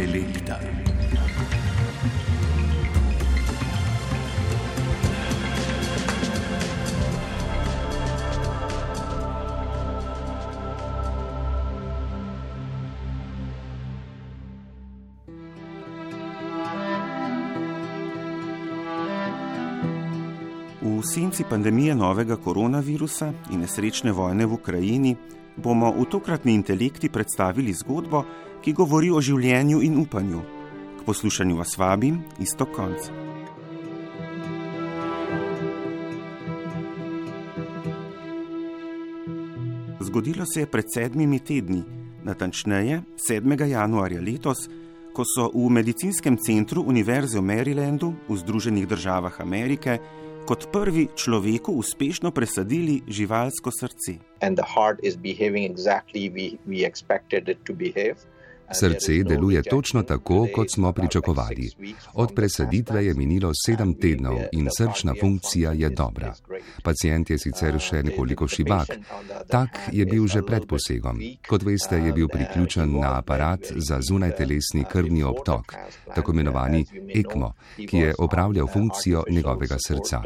Intelekta. 0.00 0.56
V 20.80 21.02
senci 21.04 21.44
pandemije 21.44 21.94
novega 21.94 22.36
koronavirusa 22.36 23.32
in 23.50 23.60
nesrečne 23.60 24.12
vojne 24.12 24.46
v 24.46 24.52
Ukrajini 24.56 25.16
bomo 25.56 25.92
v 25.92 26.08
tokratni 26.08 26.54
intelekti 26.56 27.12
predstavili 27.12 27.72
zgodbo, 27.76 28.24
ki 28.60 28.72
govori 28.76 29.10
o 29.10 29.20
življenju 29.20 29.80
in 29.82 29.96
upanju. 30.00 30.42
K 30.98 31.04
poslušanju 31.06 31.56
vas 31.56 31.76
vabim 31.78 32.20
isto 32.38 32.66
konc. 32.68 33.08
Zgodilo 40.00 40.44
se 40.46 40.60
je 40.60 40.66
pred 40.66 40.84
sedmimi 40.94 41.38
tedni, 41.38 41.84
natančneje 42.24 43.02
7. 43.28 43.66
januarja 43.68 44.20
letos, 44.20 44.68
ko 45.14 45.24
so 45.26 45.50
v 45.54 45.68
medicinskem 45.70 46.36
centru 46.38 46.82
Univerze 46.82 47.38
v 47.38 47.46
Marylandu 47.46 48.14
v 48.28 48.36
Združenih 48.36 48.86
državah 48.88 49.40
Amerike 49.40 49.98
kot 50.46 50.66
prvi 50.72 51.06
človeku 51.14 51.72
uspešno 51.78 52.30
presadili 52.34 53.02
živalsko 53.06 53.70
srce. 53.70 54.18
Srce 58.72 59.22
deluje 59.24 59.62
točno 59.62 60.02
tako, 60.02 60.46
kot 60.54 60.70
smo 60.74 60.92
pričakovali. 60.92 61.70
Od 62.14 62.32
presaditve 62.34 63.06
je 63.06 63.14
minilo 63.14 63.52
sedem 63.66 63.94
tednov 63.94 64.38
in 64.52 64.68
srčna 64.78 65.14
funkcija 65.20 65.72
je 65.72 65.90
dobra. 65.90 66.34
Pacijent 66.82 67.30
je 67.30 67.38
sicer 67.38 67.78
še 67.80 68.02
nekoliko 68.02 68.48
šibak. 68.48 68.88
Tak 69.48 69.78
je 69.92 70.06
bil 70.06 70.26
že 70.26 70.42
pred 70.42 70.66
posegom. 70.68 71.18
Kot 71.48 71.62
veste, 71.62 71.98
je 71.98 72.12
bil 72.12 72.28
priključen 72.28 73.00
na 73.00 73.18
aparat 73.18 73.72
za 73.76 74.00
zunajtelesni 74.00 74.84
krvni 74.92 75.22
obtok, 75.22 75.74
tako 76.14 76.32
imenovani 76.32 76.84
ECMO, 77.14 77.52
ki 77.88 77.96
je 77.96 78.14
opravljal 78.18 78.66
funkcijo 78.66 79.24
njegovega 79.30 79.76
srca. 79.86 80.22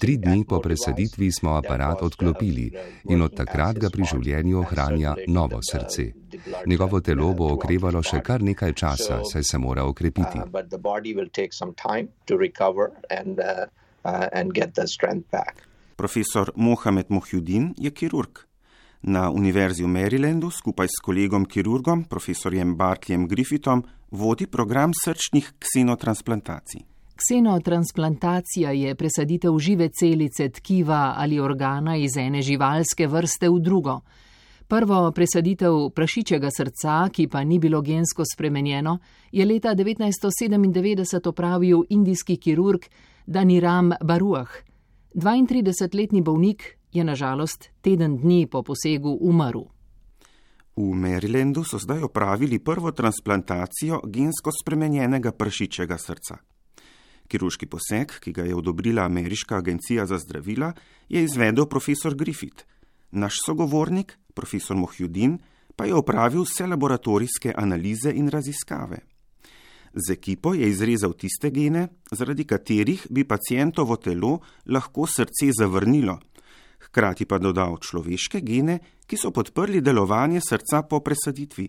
Tri 0.00 0.16
dni 0.16 0.44
po 0.48 0.60
presaditvi 0.60 1.32
smo 1.32 1.54
aparat 1.54 2.02
odklopili 2.02 2.72
in 3.08 3.22
od 3.22 3.36
takrat 3.36 3.78
ga 3.78 3.90
pri 3.90 4.04
življenju 4.04 4.58
ohranja 4.60 5.14
novo 5.28 5.60
srce. 5.62 6.27
Njegovo 6.66 7.00
telo 7.00 7.32
bo 7.34 7.52
okrevalo 7.54 8.02
še 8.02 8.20
kar 8.24 8.42
nekaj 8.42 8.72
časa, 8.72 9.20
saj 9.24 9.44
se 9.44 9.58
mora 9.58 9.84
okrepiti. 9.84 10.40
Profesor 15.96 16.52
Mohamed 16.56 17.06
Mohjudin 17.10 17.72
je 17.78 17.90
kirurg. 17.90 18.44
Na 19.02 19.30
Univerzi 19.30 19.84
v 19.84 19.88
Marylandu 19.94 20.50
skupaj 20.50 20.88
s 20.90 21.02
kolegom 21.02 21.46
kirurgom, 21.46 22.04
profesorjem 22.10 22.74
Bartlijem 22.76 23.28
Griffithom, 23.28 23.84
vodi 24.10 24.46
program 24.46 24.92
srčnih 24.94 25.52
ksenotransplantancij. 25.58 26.82
Ksenotransplantacija 27.18 28.70
je 28.70 28.94
presaditev 28.94 29.58
žive 29.58 29.88
celice 29.88 30.48
tkiva 30.48 31.14
ali 31.16 31.40
organa 31.40 31.96
iz 31.96 32.16
ene 32.16 32.42
živalske 32.42 33.06
vrste 33.06 33.48
v 33.48 33.60
drugo. 33.60 34.00
Prvo 34.68 35.12
presaditev 35.12 35.72
prašičjega 35.96 36.48
srca, 36.52 37.08
ki 37.12 37.24
pa 37.32 37.40
ni 37.44 37.58
bilo 37.58 37.80
gensko 37.82 38.24
spremenjeno, 38.34 38.98
je 39.32 39.46
leta 39.46 39.74
1997 39.74 41.28
opravil 41.28 41.84
indijski 41.88 42.36
kirurg 42.36 42.84
Daniram 43.26 43.92
Baruah. 44.04 44.48
32-letni 45.14 46.22
bolnik 46.22 46.76
je 46.92 47.04
nažalost 47.04 47.70
teden 47.80 48.18
dni 48.18 48.46
po 48.46 48.62
posegu 48.62 49.16
umrl. 49.20 49.64
V 50.76 50.94
Marylandu 50.94 51.64
so 51.64 51.78
zdaj 51.78 52.02
opravili 52.02 52.58
prvo 52.58 52.92
transplantacijo 52.92 54.02
gensko 54.04 54.52
spremenjenega 54.52 55.32
prašičjega 55.32 55.98
srca. 55.98 56.36
Kirurški 57.28 57.66
poseg, 57.66 58.12
ki 58.20 58.32
ga 58.32 58.44
je 58.44 58.54
odobrila 58.54 59.02
Ameriška 59.04 59.56
agencija 59.56 60.06
za 60.06 60.18
zdravila, 60.18 60.72
je 61.08 61.24
izvedel 61.24 61.66
profesor 61.66 62.14
Griffith. 62.14 62.64
Naš 63.10 63.34
sogovornik, 63.46 64.18
profesor 64.38 64.78
Mohjudin, 64.78 65.38
pa 65.76 65.86
je 65.86 65.94
opravil 65.94 66.46
vse 66.46 66.66
laboratorijske 66.66 67.54
analize 67.56 68.12
in 68.14 68.30
raziskave. 68.30 68.98
Z 69.94 70.12
ekipo 70.12 70.54
je 70.54 70.68
izrezal 70.68 71.12
tiste 71.18 71.50
gene, 71.50 71.88
zaradi 72.10 72.44
katerih 72.44 73.06
bi 73.10 73.24
pacijentovo 73.24 73.96
telo 73.96 74.38
lahko 74.66 75.06
srce 75.06 75.50
zavrnilo, 75.58 76.18
hkrati 76.86 77.26
pa 77.26 77.38
dodal 77.38 77.78
človeške 77.82 78.42
gene, 78.46 78.78
ki 79.06 79.16
so 79.16 79.32
podprli 79.34 79.80
delovanje 79.80 80.44
srca 80.44 80.82
po 80.82 81.00
presaditvi. 81.00 81.68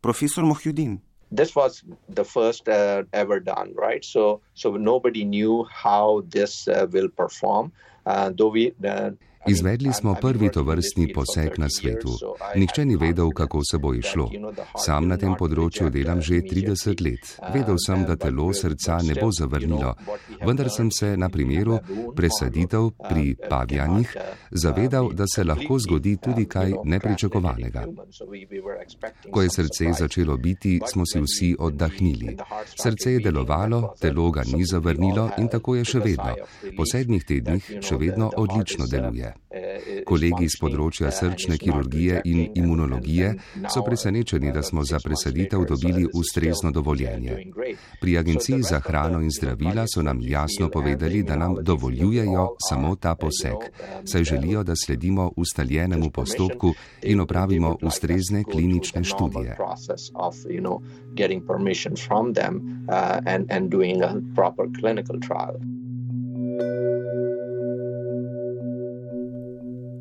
Profesor 0.00 0.44
Mohjudin. 0.44 1.00
This 1.34 1.56
was 1.56 1.82
the 2.08 2.24
first 2.24 2.68
uh, 2.68 3.02
ever 3.12 3.40
done, 3.40 3.74
right? 3.74 4.04
So, 4.04 4.40
so 4.54 4.76
nobody 4.76 5.24
knew 5.24 5.66
how 5.68 6.22
this 6.30 6.68
uh, 6.68 6.86
will 6.92 7.08
perform. 7.08 7.72
Uh, 8.06 8.30
though 8.30 8.52
we, 8.52 8.72
uh, 8.86 9.10
Izvedli 9.48 9.92
smo 9.92 10.14
prvi 10.14 10.50
tovrstni 10.50 11.12
poseg 11.12 11.58
na 11.58 11.68
svetu. 11.70 12.08
Nihče 12.56 12.84
ni 12.84 12.96
vedel, 12.96 13.30
kako 13.30 13.60
se 13.70 13.78
bo 13.78 13.94
išlo. 13.94 14.30
Sam 14.84 15.06
na 15.08 15.16
tem 15.16 15.36
področju 15.38 15.90
delam 15.94 16.20
že 16.20 16.40
30 16.42 17.02
let. 17.04 17.30
Vedel 17.54 17.78
sem, 17.86 18.02
da 18.08 18.16
telo 18.16 18.48
srca 18.52 18.98
ne 19.06 19.14
bo 19.20 19.30
zavrnilo, 19.30 19.94
vendar 20.42 20.70
sem 20.70 20.90
se 20.90 21.14
na 21.16 21.28
primeru 21.28 21.78
presaditev 22.16 22.90
pri 23.08 23.36
pavjanih 23.48 24.16
zavedal, 24.50 25.12
da 25.12 25.26
se 25.34 25.44
lahko 25.44 25.78
zgodi 25.78 26.16
tudi 26.16 26.46
kaj 26.46 26.74
nepričakovanega. 26.84 27.86
Ko 29.30 29.42
je 29.42 29.50
srce 29.50 29.92
začelo 29.98 30.36
biti, 30.36 30.80
smo 30.86 31.06
si 31.06 31.22
vsi 31.22 31.54
oddahnili. 31.58 32.36
Srce 32.74 33.12
je 33.12 33.24
delovalo, 33.28 33.94
telo 34.00 34.30
ga 34.30 34.42
ni 34.52 34.64
zavrnilo 34.64 35.30
in 35.38 35.48
tako 35.48 35.76
je 35.76 35.84
še 35.84 36.02
vedno. 36.02 36.34
Po 36.76 36.86
sedmih 36.86 37.24
tednih 37.24 37.72
še 37.80 37.96
vedno 38.00 38.32
odlično 38.36 38.90
deluje. 38.90 39.35
Kolegi 40.06 40.48
z 40.48 40.60
področja 40.60 41.10
srčne 41.10 41.58
kirurgije 41.58 42.22
in 42.24 42.52
imunologije 42.54 43.34
so 43.72 43.82
presenečeni, 43.86 44.52
da 44.52 44.62
smo 44.62 44.84
za 44.84 45.00
presaditev 45.04 45.64
dobili 45.68 46.06
ustrezno 46.14 46.70
dovoljenje. 46.70 47.38
Pri 48.00 48.18
Agenciji 48.18 48.62
za 48.62 48.80
hrano 48.80 49.20
in 49.22 49.30
zdravila 49.30 49.86
so 49.86 50.02
nam 50.02 50.20
jasno 50.22 50.68
povedali, 50.68 51.22
da 51.22 51.36
nam 51.36 51.56
dovoljujejo 51.62 52.46
samo 52.68 52.96
ta 52.96 53.14
poseg, 53.14 53.70
saj 54.04 54.24
želijo, 54.24 54.62
da 54.62 54.76
sledimo 54.76 55.32
ustaljenemu 55.36 56.10
postopku 56.10 56.74
in 57.02 57.20
opravimo 57.20 57.76
ustrezne 57.82 58.44
klinične 58.44 59.04
študije. 59.04 59.56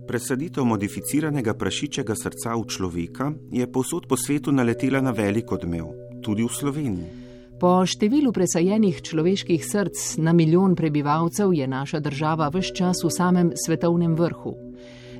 Presaditev 0.07 0.65
modificiranega 0.65 1.53
prašičjega 1.57 2.15
srca 2.15 2.55
v 2.55 2.65
človeka 2.69 3.31
je 3.51 3.65
posod 3.71 4.05
po 4.07 4.17
svetu 4.17 4.51
naletela 4.51 5.01
na 5.01 5.11
velik 5.11 5.51
odmev, 5.51 5.87
tudi 6.21 6.43
v 6.45 6.51
Sloveniji. 6.53 7.07
Po 7.59 7.81
številu 7.87 8.29
presajenih 8.35 8.99
človeških 9.01 9.63
src 9.65 10.17
na 10.21 10.33
milijon 10.35 10.75
prebivalcev 10.75 11.53
je 11.55 11.67
naša 11.67 11.99
država 11.99 12.51
vse 12.53 12.75
čas 12.75 13.01
v 13.01 13.09
samem 13.09 13.51
svetovnem 13.55 14.13
vrhu. 14.13 14.53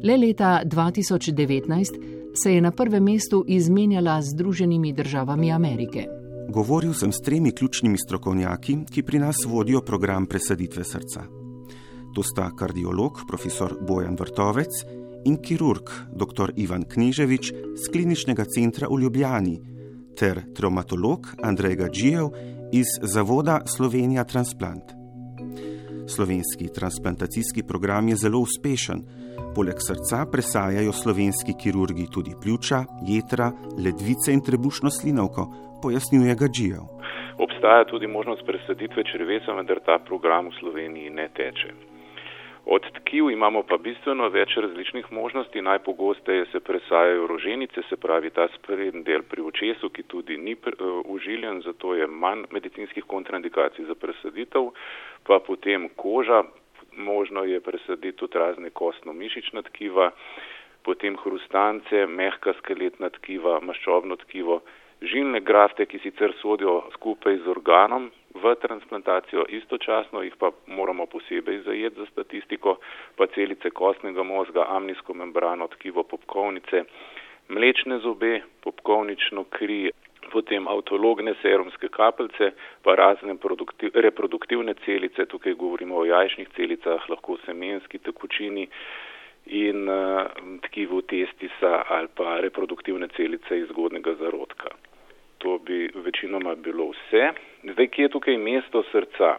Le 0.03 0.17
leta 0.17 0.61
2019 0.66 2.35
se 2.35 2.53
je 2.53 2.61
na 2.61 2.72
prvem 2.72 3.03
mestu 3.03 3.41
izmenjala 3.47 4.22
z 4.22 4.35
Združenimi 4.35 4.93
državami 4.93 5.52
Amerike. 5.52 6.05
Govoril 6.49 6.93
sem 6.93 7.11
s 7.11 7.23
tremi 7.26 7.55
ključnimi 7.55 7.97
strokovnjaki, 7.97 8.78
ki 8.91 9.03
pri 9.03 9.20
nas 9.20 9.41
vodijo 9.47 9.81
program 9.81 10.28
presaditve 10.28 10.84
srca. 10.84 11.45
To 12.16 12.23
sta 12.23 12.47
kardiolog 12.59 13.26
profesor 13.28 13.73
Bojan 13.88 14.16
Vrtovec 14.16 14.72
in 15.28 15.35
kirurg 15.35 15.90
dr. 16.16 16.53
Ivan 16.56 16.85
Kneževič 16.88 17.52
z 17.52 17.90
kliničnega 17.91 18.46
centra 18.47 18.88
v 18.88 19.02
Ljubljani 19.03 19.56
ter 20.16 20.40
traumatolog 20.56 21.28
Andrej 21.44 21.76
Gađijev 21.76 22.29
iz 22.72 22.88
Zavoda 23.02 23.59
Slovenija 23.67 24.23
Transplant. 24.23 24.96
Slovenski 26.08 26.67
transplantacijski 26.76 27.64
program 27.67 28.08
je 28.08 28.16
zelo 28.16 28.40
uspešen. 28.40 29.00
Poleg 29.56 29.76
srca 29.88 30.23
presajajo 30.32 30.91
slovenski 30.91 31.53
kirurgi 31.64 32.06
tudi 32.14 32.32
pljuča, 32.44 32.79
jetra, 33.12 33.52
ledvice 33.85 34.32
in 34.34 34.41
trebušno 34.47 34.90
slinavko, 34.90 35.44
pojasnjuje 35.84 36.35
Gađijev. 36.35 36.84
Obstaja 37.46 37.84
tudi 37.91 38.08
možnost 38.08 38.46
presaditve 38.47 39.03
črvesa, 39.12 39.52
vendar 39.52 39.79
ta 39.85 40.00
program 40.08 40.47
v 40.47 40.58
Sloveniji 40.59 41.09
ne 41.09 41.28
teče. 41.40 41.95
Od 42.66 42.82
tkiv 42.94 43.29
imamo 43.29 43.62
pa 43.70 43.78
bistveno 43.78 44.26
več 44.34 44.56
različnih 44.58 45.12
možnosti. 45.14 45.62
Najpogosteje 45.62 46.46
se 46.52 46.59
presajajo 46.59 47.28
roženice, 47.28 47.84
se 47.90 47.97
pravi 47.97 48.32
ta 48.34 48.47
sprednji 48.56 49.03
del 49.06 49.22
pri 49.29 49.44
očesu, 49.46 49.90
ki 49.94 50.03
tudi 50.09 50.38
ni 50.38 50.56
uh, 50.56 51.02
užiljen, 51.06 51.62
zato 51.62 51.94
je 51.96 52.08
manj 52.08 52.47
medicinskih 52.52 53.06
kontraindikacij 53.06 53.85
za 53.85 53.96
presaditev, 53.96 54.72
pa 55.29 55.40
potem 55.40 55.90
koža, 55.96 56.41
možno 56.97 57.44
je 57.44 57.62
presaditi 57.62 58.17
tudi 58.17 58.41
razne 58.41 58.70
kostno-mišična 58.70 59.62
tkiva, 59.70 60.09
potem 60.82 61.17
hrustance, 61.22 62.06
mehka 62.08 62.53
skeletna 62.64 63.12
tkiva, 63.20 63.59
maščobno 63.62 64.17
tkivo, 64.26 64.62
žilne 65.02 65.40
grafte, 65.40 65.86
ki 65.86 66.00
sicer 66.03 66.34
sodijo 66.42 66.84
skupaj 66.94 67.38
z 67.44 67.52
organom, 67.52 68.12
v 68.36 68.56
transplantacijo, 68.62 69.46
istočasno 69.50 70.22
jih 70.24 70.36
pa 70.40 70.52
moramo 70.68 71.06
posebej 71.06 71.62
zajeti 71.66 72.00
za 72.00 72.06
statistiko, 72.12 72.78
pa 73.16 73.28
celice 73.28 73.70
kostnega 73.70 74.24
mozga, 74.24 74.66
amnijsko 74.70 75.14
membrano, 75.14 75.68
tkivo 75.68 76.03
popkovnice, 76.03 76.84
mlečne 77.47 78.00
zobe, 78.03 78.42
popkovnično 78.64 79.46
kri, 79.50 79.92
potem 80.32 80.68
autologne 80.68 81.36
serumske 81.41 81.88
kapljice, 81.88 82.52
pa 82.84 82.96
razne 82.96 83.38
reproduktivne 83.94 84.74
celice, 84.86 85.26
tukaj 85.26 85.53
govorimo 85.53 85.96
o 85.98 86.06
jajčnih 86.06 86.50
celicah, 86.56 87.09
lahko 87.09 87.38
semenski 87.46 88.00
tekočini 88.00 88.68
in 89.46 89.90
uh, 89.90 90.26
tkivo 90.68 91.02
testisa 91.02 91.84
ali 91.88 92.08
pa 92.16 92.40
reproduktivne 92.41 93.08
celice 93.16 93.59
iz 93.59 93.68
zgodnega 93.70 94.16
zarodka 94.20 94.74
to 95.46 95.58
bi 95.58 95.90
večinoma 95.96 96.56
bilo 96.56 96.86
vse. 96.90 97.24
Zdaj, 97.64 97.88
kje 97.88 98.03
je 98.03 98.09
tukaj 98.09 98.38
mesto 98.38 98.84
srca? 98.92 99.38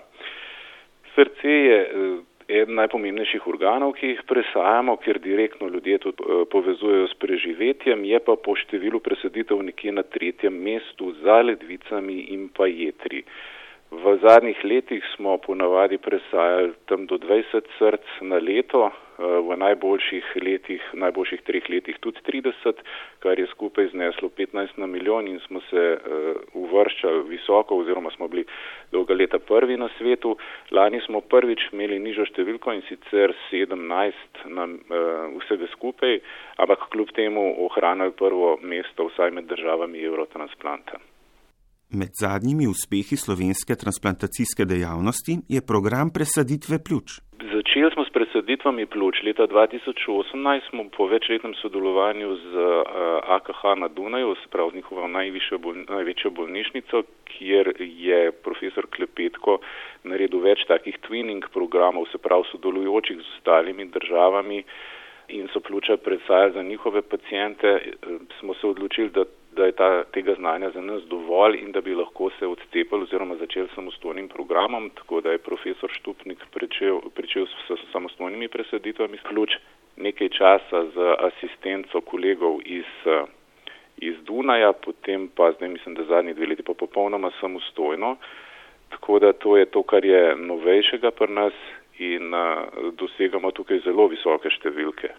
Srce 1.14 1.50
je 1.50 1.78
eh, 1.82 2.58
eden 2.60 2.74
najpomembnejših 2.78 3.46
organov, 3.50 3.96
ki 3.98 4.12
jih 4.12 4.22
presajamo, 4.30 4.96
ker 5.02 5.18
direktno 5.18 5.68
ljudje 5.68 5.98
tudi 5.98 6.22
eh, 6.22 6.44
povezujejo 6.52 7.08
s 7.08 7.18
preživetjem, 7.24 8.04
je 8.04 8.20
pa 8.28 8.36
po 8.44 8.54
številu 8.54 9.00
presaditev 9.02 9.62
nekje 9.66 9.96
na 9.98 10.06
tretjem 10.06 10.54
mestu 10.68 11.10
za 11.24 11.40
ledvicami 11.42 12.20
in 12.36 12.48
pa 12.54 12.70
jetri. 12.70 13.24
V 13.90 14.14
zadnjih 14.22 14.62
letih 14.64 15.02
smo 15.16 15.38
ponavadi 15.38 15.98
presajali 15.98 16.72
tam 16.86 17.06
do 17.10 17.18
20 17.18 17.66
src 17.78 18.22
na 18.30 18.38
leto, 18.38 18.90
v 19.18 19.56
najboljših 19.56 20.24
letih, 20.42 20.82
najboljših 20.92 21.42
treh 21.48 21.68
letih 21.72 21.96
tudi 22.04 22.20
30, 22.26 22.82
kar 23.24 23.38
je 23.38 23.46
skupaj 23.52 23.88
zneslo 23.94 24.28
15 24.28 24.76
na 24.76 24.86
milijon 24.86 25.28
in 25.28 25.40
smo 25.46 25.60
se 25.70 25.84
uh, 25.96 26.36
uvrščali 26.52 27.24
visoko 27.28 27.80
oziroma 27.80 28.10
smo 28.16 28.28
bili 28.28 28.44
dolga 28.92 29.14
leta 29.14 29.38
prvi 29.38 29.76
na 29.76 29.88
svetu. 29.98 30.36
Lani 30.70 31.00
smo 31.06 31.20
prvič 31.20 31.68
imeli 31.72 31.98
nižjo 31.98 32.28
številko 32.32 32.76
in 32.76 32.84
sicer 32.90 33.34
17 33.50 34.46
na 34.52 34.68
uh, 34.68 35.34
vsega 35.40 35.68
skupaj, 35.72 36.20
ampak 36.60 36.88
kljub 36.92 37.12
temu 37.16 37.48
ohranili 37.66 38.12
prvo 38.12 38.56
mesto 38.62 39.08
vsaj 39.10 39.30
med 39.30 39.48
državami 39.48 40.04
Eurotransplanta. 40.04 41.00
Med 41.90 42.10
zadnjimi 42.20 42.66
uspehi 42.66 43.16
slovenske 43.24 43.74
transplantacijske 43.82 44.64
dejavnosti 44.72 45.34
je 45.54 45.60
program 45.70 46.08
presaditve 46.16 46.76
pljuč. 46.86 47.08
Začeli 47.54 47.90
smo 47.94 48.02
s 48.04 48.10
presaditvami 48.16 48.86
pljuč. 48.86 49.14
Leta 49.26 49.46
2018 49.46 50.70
smo 50.70 50.82
po 50.96 51.06
večletnem 51.06 51.54
sodelovanju 51.62 52.28
z 52.36 52.50
AKH 53.36 53.62
na 53.82 53.88
Dunaju, 53.88 54.34
se 54.34 54.48
pravi 54.50 54.70
njihovo 54.74 55.06
največjo 55.88 56.30
bolnišnico, 56.30 57.02
kjer 57.24 57.72
je 57.78 58.32
profesor 58.32 58.86
Klepetko 58.96 59.58
naredil 60.04 60.42
več 60.42 60.66
takih 60.66 60.98
twinning 61.06 61.46
programov, 61.54 62.10
se 62.12 62.18
pravi 62.18 62.50
sodelujočih 62.50 63.16
z 63.22 63.26
ostalimi 63.36 63.86
državami 63.86 64.64
in 65.28 65.46
so 65.52 65.60
pljuča 65.60 65.96
predstavljali 65.96 66.52
za 66.52 66.62
njihove 66.62 67.02
pacijente, 67.02 67.78
smo 68.40 68.54
se 68.54 68.66
odločili, 68.66 69.10
da 69.10 69.24
da 69.56 69.64
je 69.64 69.72
ta, 69.72 70.04
tega 70.04 70.34
znanja 70.34 70.70
za 70.70 70.80
nas 70.80 71.02
dovolj 71.10 71.56
in 71.62 71.72
da 71.72 71.80
bi 71.80 71.94
lahko 71.94 72.30
se 72.38 72.46
odcepili 72.46 73.02
oziroma 73.02 73.36
začeli 73.36 73.68
samostojnim 73.74 74.28
programom, 74.28 74.90
tako 74.90 75.20
da 75.20 75.32
je 75.32 75.38
profesor 75.38 75.90
Štupnik 75.92 76.44
pričel, 76.52 77.00
pričel 77.14 77.46
s, 77.46 77.70
s 77.80 77.92
samostojnimi 77.92 78.48
presaditvami 78.48 79.18
ključ 79.28 79.56
nekaj 79.96 80.28
časa 80.28 80.84
z 80.94 81.14
asistenco 81.18 82.00
kolegov 82.00 82.60
iz, 82.64 82.90
iz 83.96 84.16
Dunaja, 84.24 84.72
potem 84.72 85.28
pa 85.28 85.52
zdaj 85.52 85.68
mislim, 85.68 85.94
da 85.94 86.04
zadnji 86.04 86.34
dve 86.34 86.46
leti 86.46 86.62
pa 86.62 86.74
popolnoma 86.74 87.30
samostojno. 87.40 88.16
Tako 88.88 89.18
da 89.18 89.32
to 89.32 89.56
je 89.56 89.64
to, 89.64 89.82
kar 89.82 90.04
je 90.04 90.36
novejšega 90.36 91.10
pri 91.10 91.32
nas 91.32 91.52
in 91.98 92.34
a, 92.34 92.66
dosegamo 92.92 93.50
tukaj 93.50 93.80
zelo 93.84 94.06
visoke 94.12 94.50
številke. 94.52 95.10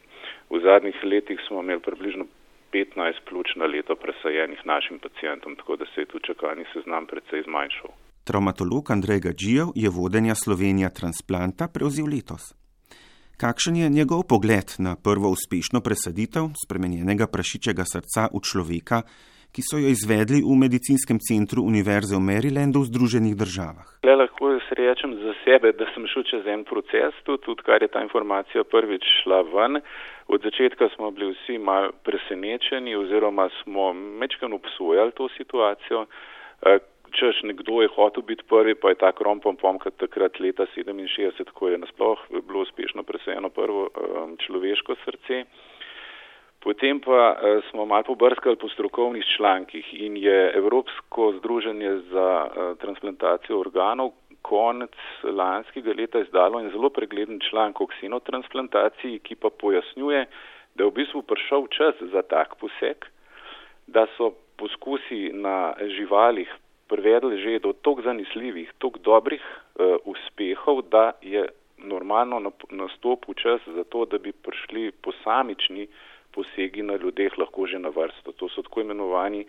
V 0.50 0.62
zadnjih 0.62 1.04
letih 1.04 1.42
smo 1.48 1.62
imeli 1.62 1.82
približno 1.82 2.28
15 2.78 3.26
pljuč 3.30 3.48
na 3.56 3.66
leto 3.74 3.96
presajenih 4.04 4.62
našim 4.66 4.98
pacijentom, 5.04 5.56
tako 5.60 5.76
da 5.76 5.86
se 5.86 6.02
je 6.02 6.10
tu 6.12 6.18
čakalni 6.28 6.66
seznam 6.74 7.06
precej 7.12 7.42
zmanjšal. 7.48 7.92
Traumatolog 8.28 8.92
Andrej 8.92 9.20
Gađijev 9.20 9.68
je 9.76 9.90
vodenja 9.90 10.36
Slovenija 10.36 10.90
transplanta 10.90 11.68
prevzel 11.68 12.08
letos. 12.16 12.44
Kakšen 13.38 13.76
je 13.76 13.90
njegov 13.90 14.24
pogled 14.32 14.68
na 14.80 14.96
prvo 14.96 15.30
uspešno 15.30 15.82
presaditev 15.82 16.44
spremenjenega 16.66 17.28
prašičega 17.28 17.84
srca 17.94 18.22
v 18.34 18.40
človeka, 18.50 19.02
ki 19.58 19.64
so 19.66 19.80
jo 19.82 19.90
izvedli 19.90 20.40
v 20.46 20.54
medicinskem 20.54 21.18
centru 21.18 21.66
Univerze 21.66 22.14
v 22.14 22.22
Marylandu 22.30 22.86
v 22.86 22.90
Združenih 22.94 23.34
državah? 23.34 23.88
Le 24.06 24.14
lahko 24.14 24.54
jaz 24.54 24.68
rečem 24.78 25.18
za 25.18 25.34
sebe, 25.42 25.72
da 25.74 25.90
sem 25.96 26.06
šel 26.12 26.24
čez 26.30 26.46
en 26.46 26.62
proces, 26.62 27.18
tudi 27.26 27.66
kar 27.66 27.82
je 27.82 27.90
ta 27.90 28.04
informacija 28.06 28.62
prvič 28.74 29.02
šla 29.24 29.42
ven. 29.50 29.82
Od 30.30 30.46
začetka 30.46 30.94
smo 30.94 31.10
bili 31.10 31.34
vsi 31.34 31.58
mal 31.58 31.90
presenečeni 32.06 32.94
oziroma 33.02 33.50
smo 33.64 33.94
mečkan 33.98 34.54
obsojali 34.54 35.18
to 35.18 35.26
situacijo. 35.38 36.06
Eh, 36.62 36.78
češ 37.18 37.42
nekdo 37.50 37.82
je 37.82 37.90
hotel 37.98 38.22
biti 38.30 38.46
prvi, 38.46 38.76
pa 38.78 38.94
je 38.94 39.02
ta 39.02 39.10
krompom 39.12 39.58
pomkrat 39.58 39.98
takrat 39.98 40.38
leta 40.40 40.70
67, 40.76 41.50
ko 41.58 41.74
je 41.74 41.82
nasploh 41.82 42.20
bilo 42.46 42.62
uspešno 42.62 43.02
presajeno 43.10 43.50
prvo 43.50 43.90
um, 43.90 44.38
človeško 44.38 45.02
srce. 45.06 45.50
Potem 46.68 47.00
pa 47.00 47.32
uh, 47.32 47.64
smo 47.72 47.86
malo 47.88 48.04
pobrskali 48.04 48.60
po 48.60 48.68
strokovnih 48.68 49.24
člankih 49.38 49.86
in 50.04 50.18
je 50.18 50.52
Evropsko 50.56 51.34
združenje 51.40 51.92
za 52.12 52.30
uh, 52.44 52.78
transplantacijo 52.78 53.60
organov 53.60 54.12
konec 54.42 54.92
lanskega 55.24 55.94
leta 55.96 56.20
izdalo 56.20 56.60
en 56.60 56.68
zelo 56.72 56.90
pregleden 56.90 57.40
članek 57.50 57.82
o 57.82 57.88
ksenotransplantaciji, 57.88 59.20
ki 59.20 59.36
pa 59.36 59.50
pojasnjuje, 59.50 60.26
da 60.76 60.84
je 60.84 60.90
v 60.90 60.98
bistvu 61.00 61.22
prišel 61.22 61.68
čas 61.72 61.96
za 62.12 62.22
tak 62.22 62.60
poseg, 62.60 63.08
da 63.88 64.04
so 64.18 64.34
poskusi 64.60 65.32
na 65.34 65.72
živalih 65.80 66.52
privedli 66.92 67.40
že 67.44 67.64
do 67.64 67.72
tok 67.74 68.04
zanesljivih, 68.04 68.76
tok 68.78 69.00
dobrih 69.08 69.40
uh, 69.40 69.96
uspehov, 70.04 70.84
da 70.92 71.16
je 71.22 71.48
normalno 71.78 72.52
nastopil 72.70 73.40
čas 73.40 73.64
za 73.72 73.84
to, 73.84 74.06
da 74.06 74.18
bi 74.18 74.36
prišli 74.36 74.92
posamični 74.92 75.88
posegi 76.38 76.86
na 76.86 76.96
ljudeh 77.02 77.38
lahko 77.42 77.68
že 77.68 77.82
na 77.82 77.90
vrsto. 77.90 78.32
To 78.32 78.50
so 78.54 78.64
tako 78.66 78.86
imenovani 78.86 79.46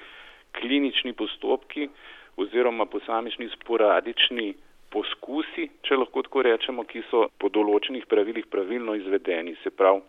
klinični 0.59 1.12
postopki 1.12 1.88
oziroma 2.37 2.87
posamični 2.87 3.49
sporadični 3.54 4.54
poskusi, 4.92 5.68
če 5.85 5.99
lahko 6.00 6.23
tako 6.25 6.42
rečemo, 6.47 6.85
ki 6.88 7.02
so 7.11 7.26
po 7.38 7.50
določenih 7.52 8.07
pravilih 8.09 8.47
pravilno 8.49 8.95
izvedeni. 8.97 9.57
Se 9.62 9.71
pravi, 9.71 10.00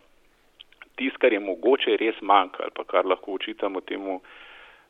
tis, 0.96 1.16
kar 1.20 1.32
je 1.32 1.40
mogoče 1.40 1.98
res 2.00 2.20
manjka 2.22 2.64
ali 2.64 2.76
pa 2.76 2.84
kar 2.88 3.08
lahko 3.08 3.36
učitamo 3.38 3.80
temu 3.88 4.20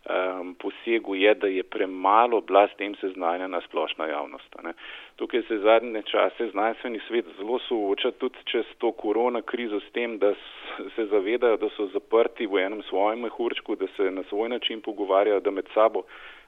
um, 0.04 0.54
posegu, 0.54 1.14
je, 1.14 1.35
da 1.35 1.47
je 1.47 1.62
premalo 1.62 2.40
bila 2.40 2.69
s 2.69 2.76
tem 2.76 2.95
seznanjena 2.95 3.61
splošna 3.61 4.07
javnost. 4.07 4.57
Ne. 4.62 4.73
Tukaj 5.16 5.42
se 5.42 5.59
zadnje 5.59 6.02
čase 6.02 6.49
znanstveni 6.50 7.00
svet 7.09 7.26
zelo 7.38 7.59
sooča 7.59 8.11
tudi 8.11 8.38
čez 8.45 8.64
to 8.78 8.92
korona 8.92 9.42
krizo 9.42 9.80
s 9.80 9.92
tem, 9.92 10.19
da 10.19 10.35
se 10.97 11.07
zavedajo, 11.07 11.57
da 11.57 11.69
so 11.76 11.87
zaprti 11.92 12.47
v 12.47 12.64
enem 12.66 12.83
svojem 12.83 13.21
mehurčku, 13.21 13.76
da 13.76 13.87
se 13.97 14.11
na 14.11 14.23
svoj 14.28 14.49
način 14.49 14.80
pogovarjajo, 14.80 15.40
da 15.40 15.50
med 15.50 15.66
sabo 15.75 16.02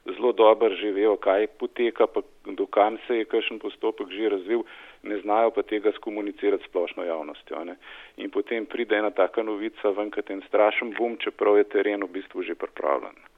zelo 0.05 0.33
dobro 0.33 0.75
že 0.75 0.91
vejo, 0.91 1.17
kaj 1.17 1.47
poteka, 1.47 2.07
pa 2.07 2.21
dokam 2.47 2.99
se 3.07 3.17
je 3.17 3.25
kakšen 3.25 3.59
postopek 3.59 4.09
že 4.11 4.29
razvil, 4.29 4.63
ne 5.03 5.19
znajo 5.19 5.51
pa 5.51 5.63
tega 5.63 5.93
skomunicirati 5.93 6.65
splošno 6.65 7.05
javnostjo. 7.05 7.65
Ne. 7.65 7.77
In 8.17 8.31
potem 8.31 8.67
pride 8.67 8.97
ena 8.97 9.11
taka 9.11 9.43
novica 9.43 9.91
ven, 9.91 10.11
kot 10.11 10.31
en 10.31 10.43
strašen 10.49 10.95
bum, 10.99 11.17
čeprav 11.17 11.59
je 11.59 11.65
teren 11.65 12.03
v 12.03 12.11
bistvu 12.19 12.43
že 12.43 12.55
pripravljen. 12.55 13.32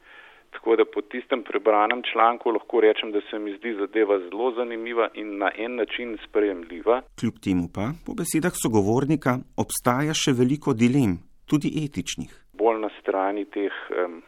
Tako 0.54 0.76
da 0.76 0.84
po 0.84 1.00
tistem 1.02 1.42
prebranem 1.42 2.02
članku 2.12 2.50
lahko 2.50 2.80
rečem, 2.80 3.12
da 3.12 3.20
se 3.30 3.38
mi 3.38 3.56
zdi 3.56 3.74
zadeva 3.74 4.18
zelo 4.18 4.52
zanimiva 4.56 5.08
in 5.14 5.38
na 5.38 5.50
en 5.58 5.74
način 5.76 6.16
sprejemljiva. 6.28 7.02
Kljub 7.20 7.34
temu 7.44 7.66
pa, 7.74 7.90
po 8.06 8.14
besedah 8.20 8.54
sogovornika, 8.62 9.38
obstaja 9.64 10.14
še 10.14 10.32
veliko 10.40 10.72
dilem, 10.72 11.18
tudi 11.50 11.74
etičnih. 11.84 12.30
Bolj 12.60 12.80
na 12.86 12.90
strani 13.00 13.44
teh 13.44 13.74
um, 13.90 14.22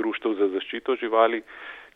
društv 0.00 0.34
za 0.40 0.48
zaščito 0.54 0.96
živali, 1.00 1.42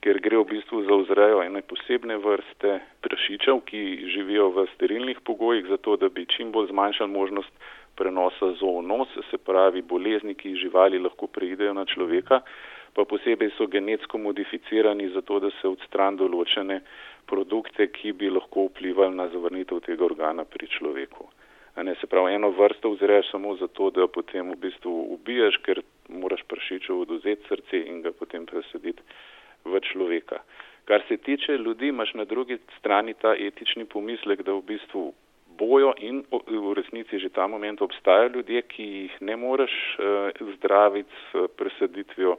ker 0.02 0.18
gre 0.22 0.40
v 0.40 0.48
bistvu 0.54 0.82
za 0.86 0.96
vzrejo 1.02 1.42
ene 1.46 1.62
posebne 1.62 2.16
vrste 2.22 2.78
prašičev, 3.06 3.60
ki 3.68 3.82
živijo 4.14 4.48
v 4.56 4.66
sterilnih 4.74 5.22
pogojih, 5.26 5.68
zato 5.70 5.96
da 5.96 6.08
bi 6.08 6.26
čim 6.26 6.50
bolj 6.54 6.70
zmanjšali 6.72 7.10
možnost 7.10 7.52
prenosa 7.98 8.52
zoonos, 8.58 9.08
se 9.30 9.38
pravi 9.38 9.82
bolezni, 9.82 10.34
ki 10.34 10.56
živali 10.58 10.98
lahko 10.98 11.26
preidejo 11.26 11.74
na 11.74 11.84
človeka, 11.86 12.40
pa 12.94 13.04
posebej 13.04 13.50
so 13.56 13.66
genetsko 13.66 14.18
modificirani 14.18 15.08
zato, 15.08 15.38
da 15.40 15.50
se 15.61 15.68
odstran 15.68 16.16
določene 16.16 16.80
produkte, 17.26 17.88
ki 17.88 18.12
bi 18.12 18.28
lahko 18.30 18.68
vplivali 18.68 19.16
na 19.16 19.28
zavrnitev 19.32 19.80
tega 19.87 20.04
organa 20.04 20.44
pri 20.44 20.68
človeku. 20.68 21.28
Ne, 21.76 21.94
se 22.00 22.06
pravi, 22.06 22.34
eno 22.37 22.50
vrsto 22.52 22.90
vzreješ 22.92 23.30
samo 23.32 23.54
zato, 23.56 23.88
da 23.90 24.04
potem 24.06 24.50
v 24.52 24.58
bistvu 24.66 24.92
ubiješ, 25.14 25.56
ker 25.64 25.80
moraš 26.12 26.42
prašiču 26.49 26.99
oduzeti 27.00 27.49
srce 27.49 27.80
in 27.88 28.02
ga 28.04 28.12
potem 28.12 28.44
presaditi 28.46 29.00
v 29.64 29.80
človeka. 29.80 30.42
Kar 30.84 31.00
se 31.08 31.16
tiče 31.16 31.56
ljudi, 31.56 31.88
imaš 31.88 32.12
na 32.14 32.25
drugi 32.25 32.58
strani 32.78 33.14
ta 33.14 33.32
etični 33.38 33.84
pomislek, 33.84 34.42
da 34.42 34.52
v 34.52 34.66
bistvu 34.68 35.12
bojo 35.58 35.94
in 35.99 36.25
v 36.30 36.75
resnici 36.75 37.18
že 37.18 37.28
ta 37.28 37.46
moment 37.46 37.80
obstajajo 37.82 38.32
ljudje, 38.34 38.62
ki 38.62 38.82
jih 38.82 39.16
ne 39.20 39.37
moreš 39.37 39.72
uh, 39.72 40.52
zdraviti 40.56 41.12
s 41.30 41.46
presaditvijo 41.56 42.37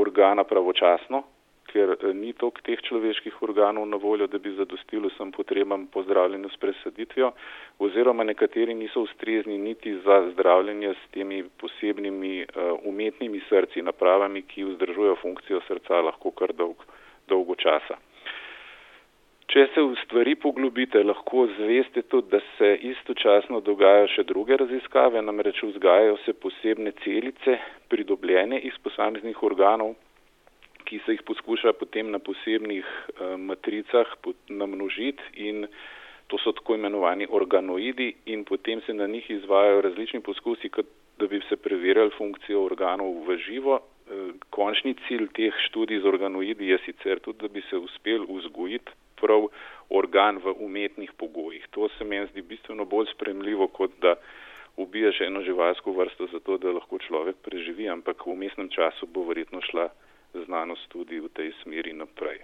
organa 0.00 0.44
pravočasno, 0.44 1.22
ker 1.70 1.94
eh, 1.94 2.12
ni 2.14 2.32
toliko 2.32 2.64
teh 2.66 2.80
človeških 2.88 3.42
organov 3.46 3.86
na 3.88 3.96
voljo, 3.96 4.26
da 4.26 4.38
bi 4.38 4.54
zadostilo 4.58 5.10
vsem 5.12 5.32
potrebam 5.32 5.86
po 5.86 6.02
zdravljenju 6.02 6.50
s 6.50 6.60
presaditvijo, 6.62 7.32
oziroma 7.78 8.24
nekateri 8.24 8.74
niso 8.74 9.04
ustrezni 9.06 9.58
niti 9.58 9.94
za 10.04 10.20
zdravljenje 10.32 10.94
s 10.94 11.10
temi 11.14 11.42
posebnimi 11.62 12.34
uh, 12.42 12.78
umetnimi 12.84 13.40
srci, 13.48 13.82
napravami, 13.82 14.42
ki 14.42 14.64
vzdržujejo 14.72 15.16
funkcijo 15.22 15.60
srca 15.68 16.02
lahko 16.10 16.30
kar 16.30 16.52
dolg, 16.52 16.86
dolgo 17.28 17.54
časa. 17.54 18.00
Če 19.50 19.64
se 19.74 19.82
v 19.82 19.96
stvari 20.04 20.36
poglobite, 20.38 21.00
lahko 21.02 21.48
zveste 21.56 22.04
tudi, 22.06 22.28
da 22.30 22.38
se 22.54 22.68
istočasno 22.86 23.58
dogajajo 23.66 24.06
še 24.12 24.24
druge 24.28 24.54
raziskave, 24.60 25.18
namreč 25.26 25.58
vzgajajo 25.66 26.20
se 26.22 26.34
posebne 26.38 26.92
celice, 27.02 27.56
pridobljene 27.90 28.60
iz 28.68 28.76
posameznih 28.84 29.42
organov, 29.48 29.96
ki 30.86 31.00
se 31.02 31.16
jih 31.16 31.26
poskuša 31.26 31.74
potem 31.80 32.14
na 32.14 32.22
posebnih 32.22 32.86
uh, 32.86 33.34
matricah 33.50 34.14
namnožiti 34.62 35.34
in 35.48 35.66
to 36.30 36.38
so 36.38 36.54
tako 36.54 36.78
imenovani 36.78 37.26
organoidi 37.26 38.12
in 38.30 38.46
potem 38.46 38.86
se 38.86 38.94
na 38.94 39.10
njih 39.10 39.26
izvajajo 39.40 39.82
različni 39.88 40.22
poskusi, 40.30 40.70
kot 40.70 40.86
da 41.18 41.26
bi 41.26 41.42
se 41.48 41.58
preverjali 41.58 42.14
funkcijo 42.14 42.62
organov 42.70 43.18
v 43.26 43.42
živo. 43.50 43.82
Uh, 43.82 44.30
končni 44.54 44.94
cilj 45.08 45.26
teh 45.34 45.62
študij 45.66 46.06
z 46.06 46.14
organoidi 46.14 46.70
je 46.70 46.82
sicer 46.86 47.18
tudi, 47.18 47.42
da 47.42 47.50
bi 47.50 47.66
se 47.66 47.82
uspel 47.82 48.30
vzgojiti 48.30 49.00
prav 49.20 49.48
organ 49.90 50.38
v 50.44 50.54
umetnih 50.58 51.12
pogojih. 51.16 51.66
To 51.70 51.88
se 51.96 52.04
meni 52.04 52.30
zdi 52.32 52.42
bistveno 52.42 52.84
bolj 52.84 53.10
spremljivo, 53.14 53.68
kot 53.68 53.90
da 54.00 54.14
ubiješ 54.76 55.20
eno 55.20 55.42
živalsko 55.42 55.92
vrsto 55.92 56.26
zato, 56.32 56.58
da 56.58 56.72
lahko 56.72 56.98
človek 56.98 57.36
preživi, 57.42 57.88
ampak 57.88 58.26
v 58.26 58.32
umestnem 58.32 58.68
času 58.68 59.06
bo 59.06 59.24
verjetno 59.28 59.60
šla 59.60 59.88
znanost 60.46 60.88
tudi 60.88 61.20
v 61.20 61.28
tej 61.34 61.52
smeri 61.62 61.92
naprej. 61.92 62.38